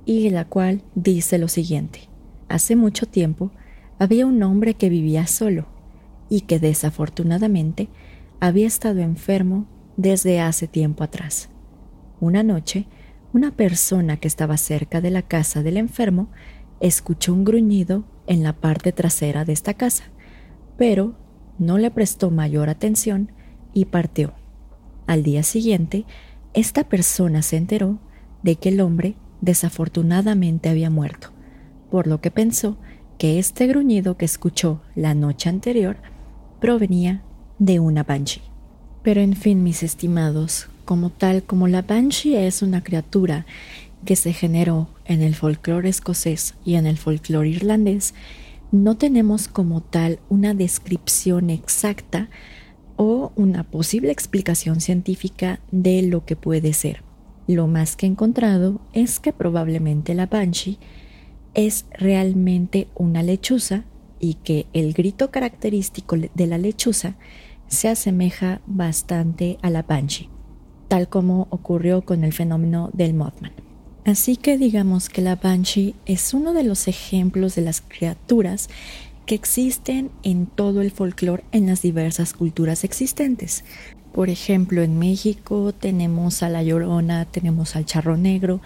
y 0.04 0.28
la 0.30 0.44
cual 0.44 0.82
dice 0.94 1.38
lo 1.38 1.48
siguiente. 1.48 2.08
Hace 2.48 2.76
mucho 2.76 3.06
tiempo 3.06 3.52
había 3.98 4.26
un 4.26 4.42
hombre 4.42 4.74
que 4.74 4.90
vivía 4.90 5.26
solo 5.26 5.66
y 6.28 6.42
que 6.42 6.58
desafortunadamente 6.58 7.88
había 8.40 8.66
estado 8.66 9.00
enfermo 9.00 9.66
desde 9.96 10.40
hace 10.40 10.66
tiempo 10.66 11.04
atrás. 11.04 11.48
Una 12.20 12.42
noche, 12.42 12.86
una 13.32 13.52
persona 13.52 14.16
que 14.16 14.28
estaba 14.28 14.56
cerca 14.56 15.00
de 15.00 15.10
la 15.10 15.22
casa 15.22 15.62
del 15.62 15.76
enfermo 15.76 16.30
escuchó 16.80 17.32
un 17.32 17.44
gruñido 17.44 18.04
en 18.26 18.42
la 18.42 18.52
parte 18.52 18.92
trasera 18.92 19.44
de 19.44 19.52
esta 19.52 19.74
casa, 19.74 20.04
pero 20.76 21.14
no 21.58 21.78
le 21.78 21.90
prestó 21.90 22.30
mayor 22.30 22.68
atención 22.68 23.32
y 23.72 23.86
partió. 23.86 24.34
Al 25.06 25.22
día 25.22 25.42
siguiente, 25.42 26.04
esta 26.54 26.84
persona 26.84 27.42
se 27.42 27.56
enteró 27.56 27.98
de 28.42 28.56
que 28.56 28.70
el 28.70 28.80
hombre 28.80 29.14
desafortunadamente 29.40 30.68
había 30.68 30.90
muerto, 30.90 31.30
por 31.90 32.06
lo 32.06 32.20
que 32.20 32.30
pensó 32.30 32.76
que 33.18 33.38
este 33.38 33.66
gruñido 33.66 34.16
que 34.16 34.24
escuchó 34.24 34.82
la 34.94 35.14
noche 35.14 35.48
anterior 35.48 35.96
provenía 36.60 37.22
de 37.58 37.80
una 37.80 38.02
banshee. 38.02 38.42
Pero 39.02 39.20
en 39.20 39.34
fin, 39.34 39.62
mis 39.62 39.82
estimados, 39.82 40.68
como 40.84 41.10
tal 41.10 41.42
como 41.42 41.68
la 41.68 41.82
banshee 41.82 42.36
es 42.36 42.62
una 42.62 42.82
criatura 42.82 43.46
que 44.04 44.16
se 44.16 44.32
generó 44.32 44.88
en 45.04 45.22
el 45.22 45.34
folclore 45.34 45.88
escocés 45.88 46.54
y 46.64 46.74
en 46.74 46.86
el 46.86 46.98
folclore 46.98 47.48
irlandés, 47.48 48.14
no 48.72 48.96
tenemos 48.96 49.48
como 49.48 49.80
tal 49.80 50.18
una 50.28 50.54
descripción 50.54 51.50
exacta 51.50 52.28
o 52.96 53.32
una 53.36 53.64
posible 53.64 54.10
explicación 54.10 54.80
científica 54.80 55.60
de 55.70 56.02
lo 56.02 56.24
que 56.24 56.36
puede 56.36 56.72
ser. 56.72 57.02
Lo 57.46 57.68
más 57.68 57.94
que 57.94 58.06
he 58.06 58.08
encontrado 58.08 58.80
es 58.92 59.20
que 59.20 59.32
probablemente 59.32 60.14
la 60.14 60.26
banshee 60.26 60.78
es 61.54 61.86
realmente 61.92 62.88
una 62.94 63.22
lechuza 63.22 63.84
y 64.18 64.34
que 64.34 64.66
el 64.72 64.94
grito 64.94 65.30
característico 65.30 66.16
de 66.16 66.46
la 66.46 66.58
lechuza 66.58 67.16
se 67.68 67.88
asemeja 67.88 68.60
bastante 68.66 69.58
a 69.62 69.70
la 69.70 69.82
banshee, 69.82 70.30
tal 70.88 71.08
como 71.08 71.46
ocurrió 71.50 72.02
con 72.02 72.24
el 72.24 72.32
fenómeno 72.32 72.90
del 72.92 73.14
Mothman. 73.14 73.65
Así 74.06 74.36
que 74.36 74.56
digamos 74.56 75.08
que 75.08 75.20
la 75.20 75.34
banshee 75.34 75.96
es 76.06 76.32
uno 76.32 76.52
de 76.52 76.62
los 76.62 76.86
ejemplos 76.86 77.56
de 77.56 77.62
las 77.62 77.80
criaturas 77.80 78.68
que 79.26 79.34
existen 79.34 80.12
en 80.22 80.46
todo 80.46 80.80
el 80.80 80.92
folclore 80.92 81.42
en 81.50 81.66
las 81.66 81.82
diversas 81.82 82.32
culturas 82.32 82.84
existentes. 82.84 83.64
Por 84.12 84.30
ejemplo, 84.30 84.84
en 84.84 84.96
México 84.96 85.74
tenemos 85.74 86.44
a 86.44 86.48
la 86.48 86.62
Llorona, 86.62 87.24
tenemos 87.24 87.74
al 87.74 87.84
Charro 87.84 88.16
Negro, 88.16 88.60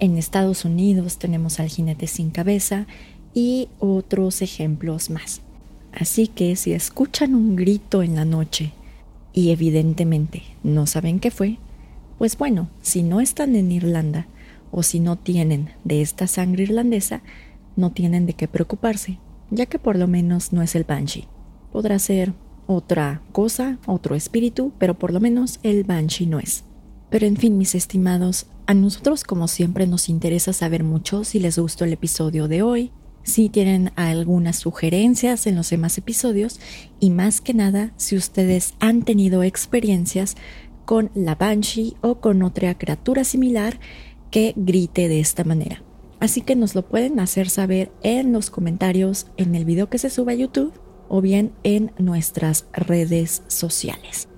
en 0.00 0.18
Estados 0.18 0.64
Unidos 0.64 1.18
tenemos 1.18 1.60
al 1.60 1.68
Jinete 1.68 2.08
sin 2.08 2.30
cabeza 2.30 2.88
y 3.32 3.68
otros 3.78 4.42
ejemplos 4.42 5.08
más. 5.08 5.40
Así 5.92 6.26
que 6.26 6.56
si 6.56 6.72
escuchan 6.72 7.36
un 7.36 7.54
grito 7.54 8.02
en 8.02 8.16
la 8.16 8.24
noche 8.24 8.72
y 9.32 9.50
evidentemente 9.50 10.42
no 10.64 10.88
saben 10.88 11.20
qué 11.20 11.30
fue, 11.30 11.58
pues 12.18 12.36
bueno, 12.36 12.68
si 12.82 13.04
no 13.04 13.20
están 13.20 13.54
en 13.54 13.70
Irlanda 13.70 14.26
o 14.70 14.82
si 14.82 15.00
no 15.00 15.16
tienen 15.16 15.70
de 15.84 16.02
esta 16.02 16.26
sangre 16.26 16.64
irlandesa, 16.64 17.22
no 17.76 17.92
tienen 17.92 18.26
de 18.26 18.34
qué 18.34 18.48
preocuparse, 18.48 19.18
ya 19.50 19.66
que 19.66 19.78
por 19.78 19.96
lo 19.96 20.06
menos 20.06 20.52
no 20.52 20.62
es 20.62 20.74
el 20.74 20.84
Banshee. 20.84 21.28
Podrá 21.72 21.98
ser 21.98 22.34
otra 22.66 23.22
cosa, 23.32 23.78
otro 23.86 24.14
espíritu, 24.14 24.72
pero 24.78 24.98
por 24.98 25.12
lo 25.12 25.20
menos 25.20 25.58
el 25.62 25.84
Banshee 25.84 26.26
no 26.26 26.38
es. 26.38 26.64
Pero 27.10 27.26
en 27.26 27.36
fin, 27.36 27.58
mis 27.58 27.74
estimados, 27.74 28.46
a 28.66 28.74
nosotros 28.74 29.24
como 29.24 29.48
siempre 29.48 29.86
nos 29.86 30.08
interesa 30.08 30.52
saber 30.52 30.84
mucho 30.84 31.24
si 31.24 31.40
les 31.40 31.58
gustó 31.58 31.84
el 31.84 31.92
episodio 31.92 32.46
de 32.46 32.62
hoy, 32.62 32.92
si 33.22 33.48
tienen 33.48 33.92
algunas 33.96 34.56
sugerencias 34.56 35.46
en 35.46 35.56
los 35.56 35.70
demás 35.70 35.98
episodios 35.98 36.60
y 37.00 37.10
más 37.10 37.40
que 37.40 37.54
nada 37.54 37.92
si 37.96 38.16
ustedes 38.16 38.74
han 38.80 39.02
tenido 39.02 39.42
experiencias 39.42 40.36
con 40.84 41.10
la 41.14 41.34
Banshee 41.34 41.96
o 42.00 42.20
con 42.20 42.42
otra 42.42 42.76
criatura 42.76 43.24
similar 43.24 43.78
que 44.30 44.54
grite 44.56 45.08
de 45.08 45.20
esta 45.20 45.44
manera. 45.44 45.82
Así 46.20 46.42
que 46.42 46.54
nos 46.54 46.74
lo 46.74 46.82
pueden 46.82 47.18
hacer 47.18 47.48
saber 47.48 47.90
en 48.02 48.32
los 48.32 48.50
comentarios 48.50 49.26
en 49.36 49.54
el 49.54 49.64
video 49.64 49.88
que 49.88 49.98
se 49.98 50.10
sube 50.10 50.32
a 50.32 50.36
YouTube 50.36 50.72
o 51.08 51.20
bien 51.20 51.52
en 51.64 51.92
nuestras 51.98 52.66
redes 52.72 53.42
sociales. 53.48 54.28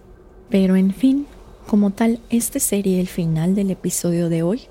Pero 0.49 0.77
en 0.77 0.93
fin, 0.93 1.27
como 1.67 1.91
tal, 1.91 2.21
este 2.31 2.61
sería 2.61 3.01
el 3.01 3.09
final 3.09 3.55
del 3.55 3.71
episodio 3.71 4.29
de 4.29 4.43
hoy. 4.43 4.63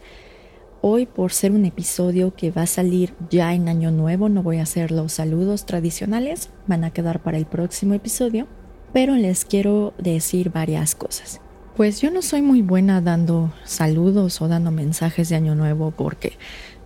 Hoy, 0.82 1.06
por 1.06 1.32
ser 1.32 1.52
un 1.52 1.66
episodio 1.66 2.34
que 2.34 2.50
va 2.50 2.64
a 2.64 2.68
salir 2.68 3.14
ya 3.30 3.54
en 3.54 3.70
Año 3.70 3.92
Nuevo, 3.92 4.30
no 4.30 4.42
voy 4.42 4.58
a 4.58 4.64
hacer 4.64 4.92
los 4.92 5.14
saludos 5.14 5.66
tradicionales, 5.66 6.50
van 6.66 6.84
a 6.84 6.92
quedar 6.92 7.22
para 7.22 7.38
el 7.38 7.46
próximo 7.46 7.94
episodio, 7.94 8.48
pero 8.94 9.16
les 9.16 9.46
quiero 9.46 9.94
decir 10.00 10.50
varias 10.50 10.96
cosas. 10.96 11.42
Pues 11.76 12.02
yo 12.02 12.12
no 12.12 12.22
soy 12.22 12.42
muy 12.42 12.62
buena 12.62 13.00
dando 13.00 13.54
saludos 13.64 14.42
o 14.42 14.50
dando 14.50 14.72
mensajes 14.72 15.30
de 15.30 15.38
Año 15.38 15.56
Nuevo 15.56 15.92
porque 15.92 16.34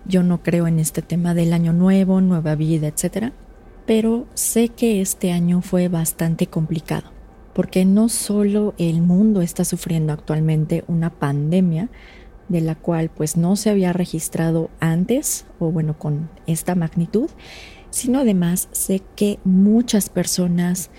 yo 0.06 0.22
no 0.22 0.44
creo 0.44 0.68
en 0.68 0.80
este 0.80 1.02
tema 1.02 1.34
del 1.34 1.54
Año 1.54 1.74
Nuevo, 1.74 2.22
nueva 2.22 2.54
vida, 2.54 2.88
etc. 2.88 3.34
Pero 3.88 4.28
sé 4.36 4.70
que 4.70 5.02
este 5.02 5.32
año 5.32 5.62
fue 5.62 5.88
bastante 5.88 6.48
complicado 6.48 7.16
porque 7.56 7.86
no 7.86 8.10
solo 8.10 8.76
el 8.78 9.02
mundo 9.02 9.42
está 9.42 9.64
sufriendo 9.64 10.12
actualmente 10.12 10.84
una 10.88 11.10
pandemia, 11.10 11.90
de 12.50 12.62
la 12.62 12.76
cual 12.76 13.10
pues 13.10 13.38
no 13.38 13.56
se 13.56 13.72
había 13.72 13.92
registrado 13.92 14.70
antes 14.80 15.46
o 15.58 15.72
bueno 15.72 15.98
con 15.98 16.30
esta 16.46 16.76
magnitud, 16.76 17.30
sino 17.90 18.20
además 18.20 18.68
sé 18.72 19.02
que 19.16 19.40
muchas 19.46 20.10
personas 20.10 20.92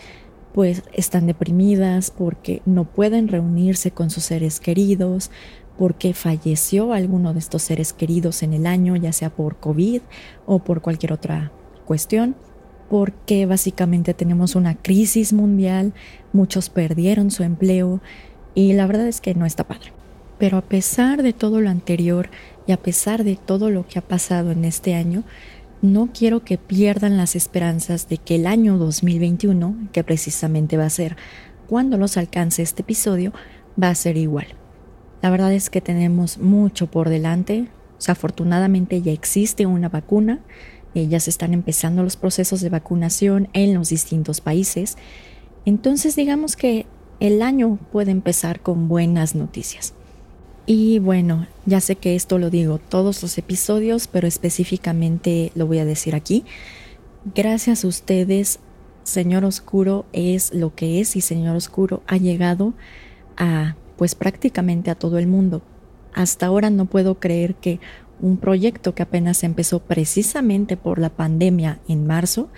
pues 0.57 0.85
están 0.95 1.27
deprimidas 1.27 2.11
porque 2.11 2.63
no 2.65 2.85
pueden 2.85 3.29
reunirse 3.29 3.91
con 3.91 4.09
sus 4.09 4.25
seres 4.25 4.59
queridos, 4.59 5.31
porque 5.77 6.15
falleció 6.15 6.95
alguno 6.95 7.35
de 7.35 7.41
estos 7.41 7.61
seres 7.61 7.93
queridos 7.93 8.43
en 8.43 8.55
el 8.55 8.67
año, 8.67 8.97
ya 8.97 9.13
sea 9.13 9.29
por 9.29 9.57
COVID 9.61 10.01
o 10.47 10.61
por 10.61 10.81
cualquier 10.81 11.13
otra 11.13 11.53
cuestión, 11.85 12.37
porque 12.89 13.45
básicamente 13.45 14.15
tenemos 14.15 14.55
una 14.55 14.77
crisis 14.77 15.35
mundial, 15.35 15.93
muchos 16.33 16.71
perdieron 16.71 17.31
su 17.31 17.43
empleo 17.43 18.01
y 18.55 18.73
la 18.73 18.87
verdad 18.87 19.09
es 19.09 19.21
que 19.21 19.35
no 19.35 19.45
está 19.45 19.65
padre. 19.65 19.93
Pero 20.39 20.57
a 20.57 20.63
pesar 20.63 21.23
de 21.23 21.35
todo 21.35 21.61
lo 21.61 21.69
anterior 21.69 22.31
y 22.67 22.73
a 22.73 22.79
pesar 22.79 23.25
de 23.25 23.37
todo 23.37 23.69
lo 23.69 23.87
que 23.87 23.99
ha 23.99 24.03
pasado 24.03 24.53
en 24.53 24.65
este 24.65 24.95
año, 24.95 25.23
no 25.83 26.11
quiero 26.13 26.45
que 26.45 26.59
pierdan 26.59 27.17
las 27.17 27.37
esperanzas 27.37 28.09
de 28.09 28.19
que 28.19 28.37
el 28.37 28.47
año 28.47 28.79
2021, 28.79 29.89
que 29.93 30.05
precisamente 30.05 30.77
va 30.77 30.87
a 30.87 30.91
ser 30.91 31.17
cuando 31.67 31.99
los 31.99 32.17
alcance 32.17 32.63
este 32.63 32.83
episodio, 32.83 33.33
va 33.81 33.91
a 33.91 33.95
ser 33.95 34.17
igual. 34.17 34.47
La 35.23 35.31
verdad 35.31 35.53
es 35.53 35.71
que 35.71 35.81
tenemos 35.81 36.39
mucho 36.39 36.91
por 36.91 37.09
delante. 37.09 37.69
afortunadamente 38.07 39.01
ya 39.03 39.13
existe 39.13 39.67
una 39.67 39.89
vacuna 39.89 40.41
eh, 40.97 41.09
ya 41.09 41.21
se 41.21 41.29
están 41.29 41.53
empezando 41.53 42.03
los 42.03 42.17
procesos 42.17 42.63
de 42.63 42.71
vacunación 42.71 43.51
en 43.53 43.75
los 43.75 43.91
distintos 43.91 44.41
países. 44.41 44.97
Entonces 45.67 46.17
digamos 46.17 46.57
que 46.57 46.87
el 47.21 47.43
año 47.43 47.79
puede 47.93 48.13
empezar 48.13 48.61
con 48.61 48.89
buenas 48.89 49.35
noticias. 49.35 49.93
Y 50.67 50.99
bueno, 50.99 51.47
ya 51.65 51.81
sé 51.81 51.95
que 51.95 52.17
esto 52.17 52.39
lo 52.39 52.51
digo 52.51 52.79
todos 52.79 53.23
los 53.23 53.39
episodios, 53.39 54.09
pero 54.09 54.27
específicamente 54.27 55.53
lo 55.55 55.69
voy 55.69 55.79
a 55.79 55.85
decir 55.85 56.17
aquí. 56.17 56.45
Gracias 57.35 57.85
a 57.85 57.89
ustedes, 57.89 58.59
Señor 59.05 59.45
Oscuro 59.45 60.07
es 60.13 60.53
lo 60.53 60.75
que 60.75 61.01
es 61.01 61.15
y 61.15 61.21
Señor 61.21 61.55
Oscuro 61.55 62.03
ha 62.09 62.17
llegado 62.17 62.75
a 63.37 63.77
pues 63.97 64.17
prácticamente 64.17 64.91
a 64.91 64.97
todo 64.97 65.19
el 65.19 65.29
mundo. 65.29 65.63
Hasta 66.13 66.47
ahora 66.47 66.69
no 66.69 66.87
puedo 66.87 67.21
creer 67.21 67.55
que 67.55 67.79
un 68.21 68.37
proyecto 68.37 68.95
que 68.95 69.03
apenas 69.03 69.45
empezó 69.45 69.81
precisamente 69.81 70.77
por 70.77 70.99
la 70.99 71.11
pandemia 71.11 71.79
en 71.87 72.07
marzo 72.07 72.49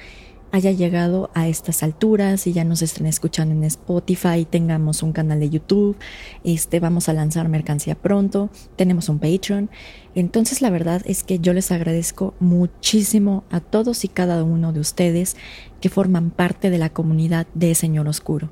haya 0.50 0.72
llegado 0.72 1.30
a 1.34 1.48
estas 1.48 1.82
alturas 1.82 2.46
y 2.46 2.52
ya 2.52 2.64
nos 2.64 2.82
estén 2.82 3.06
escuchando 3.06 3.54
en 3.54 3.64
Spotify, 3.64 4.46
tengamos 4.48 5.02
un 5.02 5.12
canal 5.12 5.40
de 5.40 5.50
YouTube, 5.50 5.96
este 6.44 6.80
vamos 6.80 7.08
a 7.08 7.12
lanzar 7.12 7.48
mercancía 7.48 7.94
pronto, 7.94 8.50
tenemos 8.76 9.08
un 9.08 9.18
Patreon. 9.18 9.70
Entonces 10.14 10.62
la 10.62 10.70
verdad 10.70 11.02
es 11.04 11.22
que 11.22 11.38
yo 11.38 11.52
les 11.52 11.70
agradezco 11.70 12.34
muchísimo 12.40 13.44
a 13.50 13.60
todos 13.60 14.04
y 14.04 14.08
cada 14.08 14.42
uno 14.42 14.72
de 14.72 14.80
ustedes 14.80 15.36
que 15.80 15.90
forman 15.90 16.30
parte 16.30 16.70
de 16.70 16.78
la 16.78 16.90
comunidad 16.90 17.46
de 17.54 17.74
Señor 17.74 18.08
Oscuro, 18.08 18.50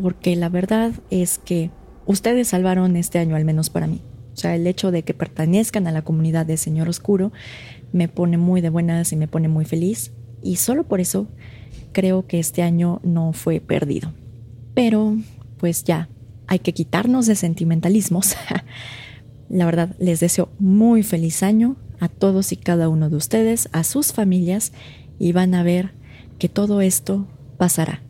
porque 0.00 0.36
la 0.36 0.48
verdad 0.48 0.92
es 1.10 1.38
que 1.38 1.70
ustedes 2.06 2.48
salvaron 2.48 2.96
este 2.96 3.18
año 3.18 3.36
al 3.36 3.44
menos 3.44 3.70
para 3.70 3.86
mí. 3.86 4.02
O 4.34 4.36
sea, 4.36 4.56
el 4.56 4.66
hecho 4.66 4.90
de 4.90 5.04
que 5.04 5.14
pertenezcan 5.14 5.86
a 5.86 5.92
la 5.92 6.02
comunidad 6.02 6.44
de 6.44 6.56
Señor 6.56 6.88
Oscuro 6.88 7.32
me 7.92 8.08
pone 8.08 8.36
muy 8.36 8.60
de 8.60 8.68
buenas 8.68 9.12
y 9.12 9.16
me 9.16 9.28
pone 9.28 9.46
muy 9.46 9.64
feliz. 9.64 10.12
Y 10.44 10.56
solo 10.56 10.84
por 10.84 11.00
eso 11.00 11.26
creo 11.92 12.26
que 12.26 12.38
este 12.38 12.62
año 12.62 13.00
no 13.02 13.32
fue 13.32 13.60
perdido. 13.60 14.12
Pero, 14.74 15.16
pues 15.56 15.84
ya, 15.84 16.10
hay 16.46 16.58
que 16.58 16.74
quitarnos 16.74 17.26
de 17.26 17.34
sentimentalismos. 17.34 18.36
la 19.48 19.64
verdad, 19.64 19.96
les 19.98 20.20
deseo 20.20 20.50
muy 20.58 21.02
feliz 21.02 21.42
año 21.42 21.76
a 21.98 22.08
todos 22.08 22.52
y 22.52 22.56
cada 22.56 22.90
uno 22.90 23.08
de 23.08 23.16
ustedes, 23.16 23.70
a 23.72 23.84
sus 23.84 24.12
familias, 24.12 24.72
y 25.18 25.32
van 25.32 25.54
a 25.54 25.62
ver 25.62 25.92
que 26.38 26.50
todo 26.50 26.82
esto 26.82 27.26
pasará. 27.56 28.02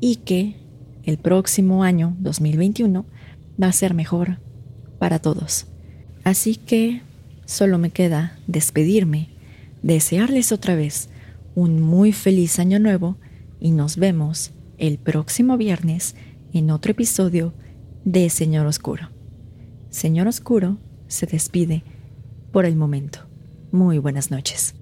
Y 0.00 0.16
que 0.16 0.56
el 1.04 1.18
próximo 1.18 1.84
año, 1.84 2.16
2021, 2.18 3.06
va 3.62 3.68
a 3.68 3.72
ser 3.72 3.94
mejor 3.94 4.38
para 4.98 5.20
todos. 5.20 5.66
Así 6.24 6.56
que 6.56 7.02
solo 7.44 7.78
me 7.78 7.90
queda 7.90 8.38
despedirme, 8.48 9.28
desearles 9.82 10.50
otra 10.50 10.74
vez 10.74 11.10
un 11.60 11.82
muy 11.82 12.12
feliz 12.12 12.58
año 12.58 12.78
nuevo 12.78 13.18
y 13.60 13.72
nos 13.72 13.98
vemos 13.98 14.52
el 14.78 14.96
próximo 14.96 15.58
viernes 15.58 16.16
en 16.54 16.70
otro 16.70 16.92
episodio 16.92 17.52
de 18.06 18.30
Señor 18.30 18.66
Oscuro. 18.66 19.10
Señor 19.90 20.26
Oscuro 20.26 20.78
se 21.06 21.26
despide 21.26 21.84
por 22.50 22.64
el 22.64 22.76
momento. 22.76 23.28
Muy 23.72 23.98
buenas 23.98 24.30
noches. 24.30 24.79